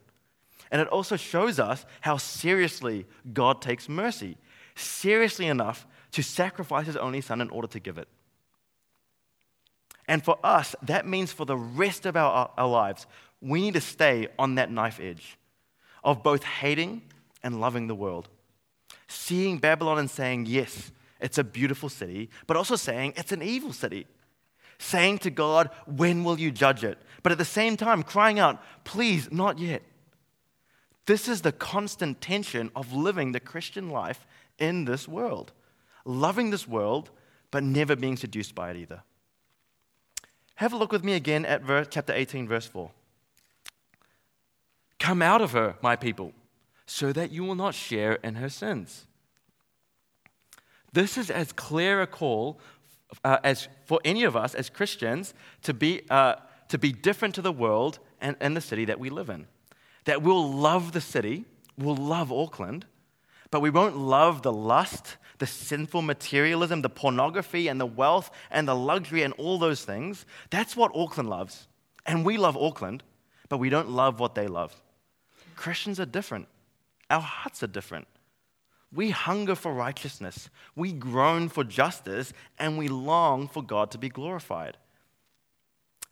And 0.71 0.81
it 0.81 0.87
also 0.87 1.15
shows 1.15 1.59
us 1.59 1.85
how 2.01 2.17
seriously 2.17 3.05
God 3.33 3.61
takes 3.61 3.87
mercy. 3.87 4.37
Seriously 4.75 5.47
enough 5.47 5.85
to 6.11 6.23
sacrifice 6.23 6.85
his 6.85 6.97
only 6.97 7.21
son 7.21 7.41
in 7.41 7.49
order 7.49 7.67
to 7.67 7.79
give 7.79 7.97
it. 7.97 8.07
And 10.07 10.23
for 10.23 10.37
us, 10.43 10.75
that 10.83 11.07
means 11.07 11.31
for 11.31 11.45
the 11.45 11.57
rest 11.57 12.05
of 12.05 12.15
our, 12.15 12.51
our 12.57 12.67
lives, 12.67 13.07
we 13.41 13.61
need 13.61 13.73
to 13.73 13.81
stay 13.81 14.27
on 14.37 14.55
that 14.55 14.71
knife 14.71 14.99
edge 14.99 15.37
of 16.03 16.23
both 16.23 16.43
hating 16.43 17.01
and 17.43 17.59
loving 17.59 17.87
the 17.87 17.95
world. 17.95 18.29
Seeing 19.07 19.57
Babylon 19.57 19.97
and 19.97 20.09
saying, 20.09 20.45
yes, 20.47 20.91
it's 21.19 21.37
a 21.37 21.43
beautiful 21.43 21.89
city, 21.89 22.29
but 22.47 22.57
also 22.57 22.75
saying 22.75 23.13
it's 23.17 23.31
an 23.31 23.41
evil 23.41 23.73
city. 23.73 24.07
Saying 24.77 25.19
to 25.19 25.29
God, 25.29 25.69
when 25.85 26.23
will 26.23 26.39
you 26.39 26.51
judge 26.51 26.83
it? 26.83 26.97
But 27.23 27.31
at 27.31 27.37
the 27.37 27.45
same 27.45 27.77
time, 27.77 28.03
crying 28.03 28.39
out, 28.39 28.61
please, 28.83 29.31
not 29.31 29.57
yet. 29.59 29.81
This 31.05 31.27
is 31.27 31.41
the 31.41 31.51
constant 31.51 32.21
tension 32.21 32.71
of 32.75 32.93
living 32.93 33.31
the 33.31 33.39
Christian 33.39 33.89
life 33.89 34.25
in 34.57 34.85
this 34.85 35.07
world. 35.07 35.51
Loving 36.03 36.49
this 36.49 36.67
world, 36.67 37.11
but 37.51 37.63
never 37.63 37.95
being 37.95 38.17
seduced 38.17 38.55
by 38.55 38.71
it 38.71 38.77
either. 38.77 39.03
Have 40.55 40.73
a 40.73 40.77
look 40.77 40.91
with 40.91 41.03
me 41.03 41.13
again 41.13 41.45
at 41.45 41.61
verse, 41.61 41.87
chapter 41.89 42.13
18, 42.13 42.47
verse 42.47 42.65
4. 42.65 42.89
Come 44.99 45.21
out 45.21 45.41
of 45.41 45.51
her, 45.51 45.75
my 45.81 45.95
people, 45.95 46.33
so 46.85 47.11
that 47.11 47.31
you 47.31 47.43
will 47.43 47.55
not 47.55 47.75
share 47.75 48.13
in 48.23 48.35
her 48.35 48.49
sins. 48.49 49.05
This 50.93 51.17
is 51.17 51.29
as 51.29 51.51
clear 51.51 52.01
a 52.01 52.07
call 52.07 52.59
uh, 53.23 53.37
as 53.43 53.67
for 53.85 53.99
any 54.03 54.23
of 54.23 54.35
us 54.35 54.55
as 54.55 54.69
Christians 54.69 55.33
to 55.63 55.73
be, 55.73 56.01
uh, 56.09 56.35
to 56.69 56.77
be 56.77 56.91
different 56.91 57.35
to 57.35 57.41
the 57.41 57.51
world 57.51 57.99
and, 58.21 58.35
and 58.39 58.55
the 58.55 58.61
city 58.61 58.85
that 58.85 58.99
we 58.99 59.09
live 59.09 59.29
in. 59.29 59.47
That 60.05 60.21
we'll 60.21 60.51
love 60.51 60.91
the 60.91 61.01
city, 61.01 61.45
we'll 61.77 61.95
love 61.95 62.31
Auckland, 62.31 62.85
but 63.51 63.61
we 63.61 63.69
won't 63.69 63.97
love 63.97 64.41
the 64.41 64.53
lust, 64.53 65.17
the 65.37 65.47
sinful 65.47 66.01
materialism, 66.01 66.81
the 66.81 66.89
pornography, 66.89 67.67
and 67.67 67.79
the 67.79 67.85
wealth, 67.85 68.31
and 68.51 68.67
the 68.67 68.75
luxury, 68.75 69.23
and 69.23 69.33
all 69.33 69.57
those 69.57 69.83
things. 69.83 70.25
That's 70.49 70.75
what 70.75 70.91
Auckland 70.95 71.29
loves. 71.29 71.67
And 72.05 72.25
we 72.25 72.37
love 72.37 72.57
Auckland, 72.57 73.03
but 73.49 73.57
we 73.57 73.69
don't 73.69 73.89
love 73.89 74.19
what 74.19 74.35
they 74.35 74.47
love. 74.47 74.75
Christians 75.55 75.99
are 75.99 76.05
different, 76.05 76.47
our 77.09 77.21
hearts 77.21 77.63
are 77.63 77.67
different. 77.67 78.07
We 78.93 79.09
hunger 79.09 79.55
for 79.55 79.73
righteousness, 79.73 80.49
we 80.75 80.93
groan 80.93 81.49
for 81.49 81.63
justice, 81.63 82.33
and 82.57 82.77
we 82.77 82.87
long 82.87 83.47
for 83.47 83.61
God 83.61 83.91
to 83.91 83.97
be 83.97 84.09
glorified. 84.09 84.77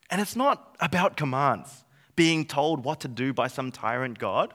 And 0.09 0.21
it's 0.21 0.35
not 0.35 0.75
about 0.79 1.17
commands, 1.17 1.85
being 2.15 2.45
told 2.45 2.83
what 2.83 2.99
to 3.01 3.07
do 3.07 3.33
by 3.33 3.47
some 3.47 3.71
tyrant 3.71 4.19
God. 4.19 4.53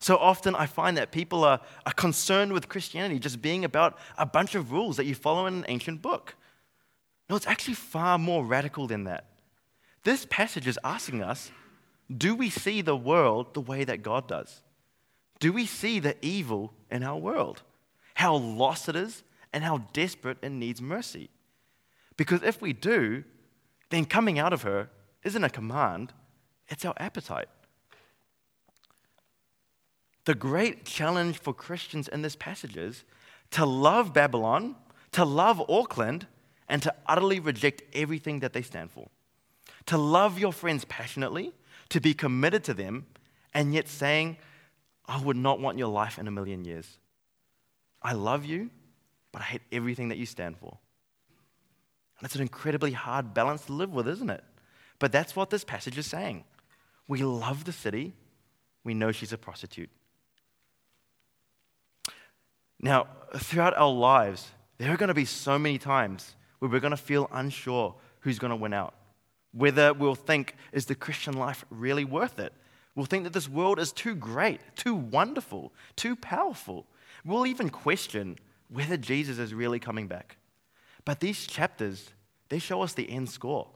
So 0.00 0.16
often 0.16 0.54
I 0.54 0.66
find 0.66 0.96
that 0.96 1.12
people 1.12 1.44
are, 1.44 1.60
are 1.86 1.92
concerned 1.92 2.52
with 2.52 2.68
Christianity 2.68 3.18
just 3.18 3.42
being 3.42 3.64
about 3.64 3.98
a 4.16 4.26
bunch 4.26 4.54
of 4.54 4.70
rules 4.70 4.96
that 4.96 5.06
you 5.06 5.14
follow 5.14 5.46
in 5.46 5.54
an 5.54 5.64
ancient 5.68 6.02
book. 6.02 6.34
No, 7.28 7.36
it's 7.36 7.46
actually 7.46 7.74
far 7.74 8.18
more 8.18 8.44
radical 8.44 8.86
than 8.86 9.04
that. 9.04 9.24
This 10.04 10.26
passage 10.26 10.66
is 10.66 10.78
asking 10.84 11.22
us 11.22 11.50
do 12.16 12.34
we 12.34 12.48
see 12.48 12.80
the 12.80 12.96
world 12.96 13.52
the 13.52 13.60
way 13.60 13.84
that 13.84 14.02
God 14.02 14.26
does? 14.28 14.62
Do 15.40 15.52
we 15.52 15.66
see 15.66 16.00
the 16.00 16.16
evil 16.24 16.72
in 16.90 17.02
our 17.02 17.18
world? 17.18 17.62
How 18.14 18.34
lost 18.34 18.88
it 18.88 18.96
is 18.96 19.22
and 19.52 19.64
how 19.64 19.78
desperate 19.92 20.38
it 20.42 20.50
needs 20.50 20.82
mercy? 20.82 21.30
Because 22.16 22.42
if 22.42 22.60
we 22.60 22.72
do, 22.72 23.24
then 23.90 24.04
coming 24.04 24.38
out 24.38 24.52
of 24.52 24.62
her 24.62 24.90
isn't 25.22 25.44
a 25.44 25.50
command, 25.50 26.12
it's 26.68 26.84
our 26.84 26.94
appetite. 26.98 27.48
The 30.24 30.34
great 30.34 30.84
challenge 30.84 31.38
for 31.38 31.54
Christians 31.54 32.08
in 32.08 32.22
this 32.22 32.36
passage 32.36 32.76
is 32.76 33.04
to 33.52 33.64
love 33.64 34.12
Babylon, 34.12 34.76
to 35.12 35.24
love 35.24 35.62
Auckland, 35.70 36.26
and 36.68 36.82
to 36.82 36.94
utterly 37.06 37.40
reject 37.40 37.82
everything 37.94 38.40
that 38.40 38.52
they 38.52 38.60
stand 38.60 38.90
for. 38.90 39.08
To 39.86 39.96
love 39.96 40.38
your 40.38 40.52
friends 40.52 40.84
passionately, 40.84 41.52
to 41.88 42.00
be 42.00 42.12
committed 42.12 42.62
to 42.64 42.74
them, 42.74 43.06
and 43.54 43.72
yet 43.72 43.88
saying, 43.88 44.36
I 45.08 45.18
would 45.20 45.36
not 45.36 45.58
want 45.58 45.78
your 45.78 45.88
life 45.88 46.18
in 46.18 46.28
a 46.28 46.30
million 46.30 46.64
years. 46.64 46.86
I 48.02 48.12
love 48.12 48.44
you, 48.44 48.70
but 49.32 49.40
I 49.40 49.46
hate 49.46 49.62
everything 49.72 50.10
that 50.10 50.18
you 50.18 50.26
stand 50.26 50.58
for. 50.58 50.78
And 52.18 52.26
it's 52.26 52.34
an 52.34 52.42
incredibly 52.42 52.92
hard 52.92 53.32
balance 53.32 53.64
to 53.66 53.72
live 53.72 53.92
with, 53.92 54.06
isn't 54.06 54.28
it? 54.28 54.44
But 54.98 55.10
that's 55.10 55.34
what 55.34 55.50
this 55.50 55.64
passage 55.64 55.96
is 55.96 56.06
saying. 56.06 56.44
We 57.06 57.22
love 57.22 57.64
the 57.64 57.72
city, 57.72 58.12
we 58.84 58.92
know 58.92 59.12
she's 59.12 59.32
a 59.32 59.38
prostitute. 59.38 59.90
Now, 62.80 63.08
throughout 63.34 63.76
our 63.76 63.90
lives, 63.90 64.48
there 64.76 64.92
are 64.92 64.96
going 64.96 65.08
to 65.08 65.14
be 65.14 65.24
so 65.24 65.58
many 65.58 65.78
times 65.78 66.36
where 66.58 66.70
we're 66.70 66.80
going 66.80 66.92
to 66.92 66.96
feel 66.96 67.28
unsure 67.32 67.94
who's 68.20 68.38
going 68.38 68.50
to 68.50 68.56
win 68.56 68.72
out. 68.72 68.94
Whether 69.52 69.92
we'll 69.94 70.14
think, 70.14 70.54
is 70.72 70.86
the 70.86 70.94
Christian 70.94 71.34
life 71.34 71.64
really 71.70 72.04
worth 72.04 72.38
it? 72.38 72.52
We'll 72.98 73.06
think 73.06 73.22
that 73.22 73.32
this 73.32 73.48
world 73.48 73.78
is 73.78 73.92
too 73.92 74.16
great, 74.16 74.60
too 74.74 74.92
wonderful, 74.92 75.72
too 75.94 76.16
powerful. 76.16 76.84
We'll 77.24 77.46
even 77.46 77.70
question 77.70 78.36
whether 78.70 78.96
Jesus 78.96 79.38
is 79.38 79.54
really 79.54 79.78
coming 79.78 80.08
back. 80.08 80.36
But 81.04 81.20
these 81.20 81.46
chapters, 81.46 82.10
they 82.48 82.58
show 82.58 82.82
us 82.82 82.94
the 82.94 83.08
end 83.08 83.30
score. 83.30 83.68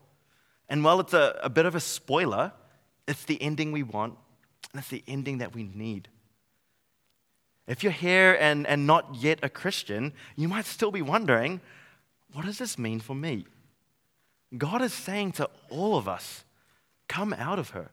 And 0.68 0.82
while 0.82 0.98
it's 0.98 1.14
a, 1.14 1.38
a 1.40 1.48
bit 1.48 1.66
of 1.66 1.76
a 1.76 1.80
spoiler, 1.80 2.50
it's 3.06 3.24
the 3.24 3.40
ending 3.40 3.70
we 3.70 3.84
want, 3.84 4.18
and 4.72 4.80
it's 4.80 4.88
the 4.88 5.04
ending 5.06 5.38
that 5.38 5.54
we 5.54 5.62
need. 5.62 6.08
If 7.68 7.84
you're 7.84 7.92
here 7.92 8.36
and, 8.40 8.66
and 8.66 8.88
not 8.88 9.14
yet 9.14 9.38
a 9.44 9.48
Christian, 9.48 10.14
you 10.34 10.48
might 10.48 10.64
still 10.64 10.90
be 10.90 11.00
wondering, 11.00 11.60
what 12.32 12.44
does 12.44 12.58
this 12.58 12.76
mean 12.76 12.98
for 12.98 13.14
me? 13.14 13.46
God 14.58 14.82
is 14.82 14.92
saying 14.92 15.30
to 15.34 15.48
all 15.70 15.96
of 15.96 16.08
us, 16.08 16.42
come 17.06 17.32
out 17.32 17.60
of 17.60 17.70
her. 17.70 17.92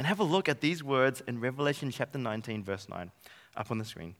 And 0.00 0.06
have 0.06 0.18
a 0.18 0.24
look 0.24 0.48
at 0.48 0.62
these 0.62 0.82
words 0.82 1.22
in 1.28 1.40
Revelation 1.40 1.90
chapter 1.90 2.18
19, 2.18 2.64
verse 2.64 2.88
9, 2.88 3.10
up 3.54 3.70
on 3.70 3.76
the 3.76 3.84
screen. 3.84 4.14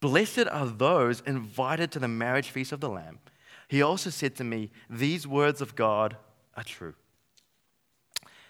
Blessed 0.00 0.46
are 0.50 0.64
those 0.64 1.20
invited 1.26 1.92
to 1.92 1.98
the 1.98 2.08
marriage 2.08 2.48
feast 2.48 2.72
of 2.72 2.80
the 2.80 2.88
Lamb. 2.88 3.18
He 3.68 3.82
also 3.82 4.08
said 4.08 4.36
to 4.36 4.44
me, 4.44 4.70
These 4.88 5.26
words 5.26 5.60
of 5.60 5.76
God 5.76 6.16
are 6.56 6.64
true. 6.64 6.94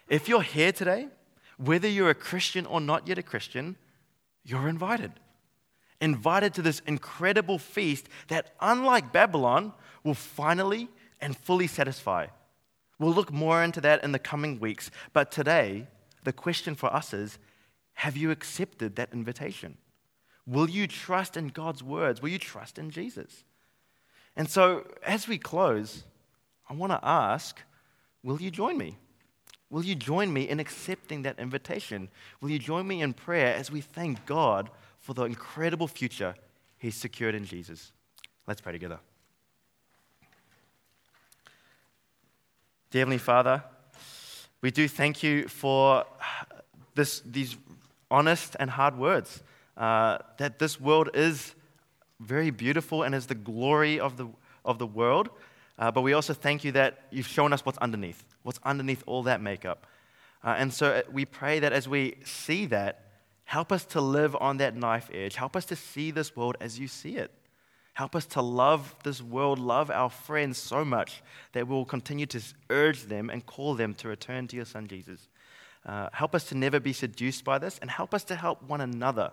If 0.08 0.28
you're 0.28 0.42
here 0.42 0.70
today, 0.70 1.08
whether 1.56 1.88
you're 1.88 2.10
a 2.10 2.14
Christian 2.14 2.66
or 2.66 2.80
not 2.80 3.08
yet 3.08 3.18
a 3.18 3.22
Christian, 3.24 3.74
you're 4.44 4.68
invited. 4.68 5.10
Invited 6.00 6.54
to 6.54 6.62
this 6.62 6.82
incredible 6.86 7.58
feast 7.58 8.08
that, 8.28 8.54
unlike 8.60 9.12
Babylon, 9.12 9.72
will 10.04 10.14
finally 10.14 10.88
and 11.20 11.36
fully 11.36 11.66
satisfy. 11.66 12.28
We'll 13.00 13.14
look 13.14 13.32
more 13.32 13.64
into 13.64 13.80
that 13.80 14.04
in 14.04 14.12
the 14.12 14.18
coming 14.18 14.60
weeks, 14.60 14.90
but 15.14 15.32
today, 15.32 15.88
the 16.22 16.34
question 16.34 16.74
for 16.74 16.92
us 16.92 17.14
is 17.14 17.38
have 17.94 18.16
you 18.16 18.30
accepted 18.30 18.96
that 18.96 19.12
invitation? 19.12 19.78
Will 20.46 20.68
you 20.68 20.86
trust 20.86 21.36
in 21.36 21.48
God's 21.48 21.82
words? 21.82 22.20
Will 22.20 22.28
you 22.28 22.38
trust 22.38 22.78
in 22.78 22.90
Jesus? 22.90 23.44
And 24.36 24.48
so, 24.48 24.86
as 25.02 25.26
we 25.26 25.38
close, 25.38 26.04
I 26.68 26.74
want 26.74 26.92
to 26.92 27.00
ask 27.02 27.60
will 28.22 28.40
you 28.40 28.50
join 28.50 28.76
me? 28.76 28.98
Will 29.70 29.84
you 29.84 29.94
join 29.94 30.30
me 30.32 30.48
in 30.48 30.60
accepting 30.60 31.22
that 31.22 31.38
invitation? 31.38 32.10
Will 32.42 32.50
you 32.50 32.58
join 32.58 32.86
me 32.86 33.00
in 33.00 33.14
prayer 33.14 33.54
as 33.54 33.70
we 33.70 33.80
thank 33.80 34.26
God 34.26 34.68
for 34.98 35.14
the 35.14 35.24
incredible 35.24 35.88
future 35.88 36.34
He's 36.76 36.96
secured 36.96 37.34
in 37.34 37.46
Jesus? 37.46 37.92
Let's 38.46 38.60
pray 38.60 38.72
together. 38.72 39.00
Dear 42.90 43.02
Heavenly 43.02 43.18
Father, 43.18 43.62
we 44.62 44.72
do 44.72 44.88
thank 44.88 45.22
you 45.22 45.46
for 45.46 46.04
this, 46.96 47.22
these 47.24 47.56
honest 48.10 48.56
and 48.58 48.68
hard 48.68 48.98
words. 48.98 49.44
Uh, 49.76 50.18
that 50.38 50.58
this 50.58 50.80
world 50.80 51.08
is 51.14 51.54
very 52.18 52.50
beautiful 52.50 53.04
and 53.04 53.14
is 53.14 53.26
the 53.26 53.36
glory 53.36 54.00
of 54.00 54.16
the, 54.16 54.26
of 54.64 54.80
the 54.80 54.88
world. 54.88 55.30
Uh, 55.78 55.92
but 55.92 56.00
we 56.00 56.14
also 56.14 56.34
thank 56.34 56.64
you 56.64 56.72
that 56.72 57.04
you've 57.12 57.28
shown 57.28 57.52
us 57.52 57.64
what's 57.64 57.78
underneath, 57.78 58.24
what's 58.42 58.58
underneath 58.64 59.04
all 59.06 59.22
that 59.22 59.40
makeup. 59.40 59.86
Uh, 60.42 60.56
and 60.58 60.74
so 60.74 60.88
uh, 60.88 61.02
we 61.12 61.24
pray 61.24 61.60
that 61.60 61.72
as 61.72 61.86
we 61.88 62.16
see 62.24 62.66
that, 62.66 63.04
help 63.44 63.70
us 63.70 63.84
to 63.84 64.00
live 64.00 64.36
on 64.40 64.56
that 64.56 64.74
knife 64.74 65.08
edge. 65.14 65.36
Help 65.36 65.54
us 65.54 65.64
to 65.64 65.76
see 65.76 66.10
this 66.10 66.34
world 66.34 66.56
as 66.60 66.80
you 66.80 66.88
see 66.88 67.16
it. 67.16 67.30
Help 68.00 68.16
us 68.16 68.24
to 68.24 68.40
love 68.40 68.94
this 69.04 69.20
world, 69.20 69.58
love 69.58 69.90
our 69.90 70.08
friends 70.08 70.56
so 70.56 70.86
much 70.86 71.22
that 71.52 71.68
we 71.68 71.74
will 71.74 71.84
continue 71.84 72.24
to 72.24 72.40
urge 72.70 73.02
them 73.02 73.28
and 73.28 73.44
call 73.44 73.74
them 73.74 73.92
to 73.92 74.08
return 74.08 74.48
to 74.48 74.56
your 74.56 74.64
Son 74.64 74.88
Jesus. 74.88 75.28
Uh, 75.84 76.08
help 76.14 76.34
us 76.34 76.44
to 76.44 76.54
never 76.54 76.80
be 76.80 76.94
seduced 76.94 77.44
by 77.44 77.58
this 77.58 77.78
and 77.80 77.90
help 77.90 78.14
us 78.14 78.24
to 78.24 78.34
help 78.34 78.62
one 78.62 78.80
another 78.80 79.30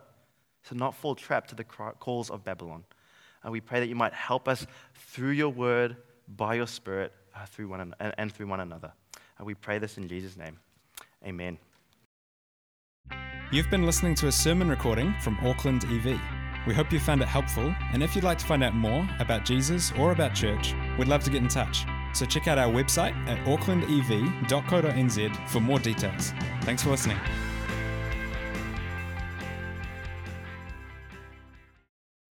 to 0.67 0.75
not 0.75 0.93
fall 0.93 1.15
trapped 1.15 1.47
to 1.47 1.55
the 1.55 1.63
calls 1.63 2.29
of 2.29 2.43
Babylon. 2.43 2.83
And 3.41 3.53
we 3.53 3.61
pray 3.61 3.79
that 3.79 3.87
you 3.87 3.95
might 3.95 4.11
help 4.11 4.49
us 4.49 4.67
through 4.95 5.31
your 5.31 5.47
word, 5.47 5.95
by 6.35 6.55
your 6.55 6.67
spirit, 6.67 7.13
uh, 7.33 7.45
through 7.45 7.69
one 7.69 7.93
an- 8.01 8.13
and 8.17 8.33
through 8.33 8.47
one 8.47 8.59
another. 8.59 8.91
And 9.37 9.47
we 9.47 9.53
pray 9.53 9.79
this 9.79 9.97
in 9.97 10.09
Jesus' 10.09 10.35
name. 10.35 10.59
Amen. 11.25 11.57
You've 13.49 13.69
been 13.69 13.85
listening 13.85 14.13
to 14.15 14.27
a 14.27 14.31
sermon 14.33 14.67
recording 14.67 15.13
from 15.21 15.37
Auckland 15.41 15.85
EV. 15.85 16.19
We 16.67 16.73
hope 16.73 16.91
you 16.91 16.99
found 16.99 17.21
it 17.21 17.29
helpful, 17.29 17.73
and 17.93 18.03
if 18.03 18.13
you'd 18.13 18.25
like 18.25 18.39
to 18.39 18.45
find 18.45 18.61
out 18.61 18.75
more 18.75 19.07
about 19.19 19.45
Jesus 19.45 19.93
or 19.93 20.11
about 20.11 20.35
church, 20.35 20.75
we'd 20.99 21.07
love 21.07 21.23
to 21.23 21.29
get 21.29 21.41
in 21.41 21.47
touch. 21.47 21.85
So 22.13 22.25
check 22.25 22.49
out 22.49 22.57
our 22.57 22.69
website 22.69 23.15
at 23.25 23.37
aucklandev.co.nz 23.45 25.49
for 25.49 25.61
more 25.61 25.79
details. 25.79 26.33
Thanks 26.63 26.83
for 26.83 26.89
listening. 26.89 27.17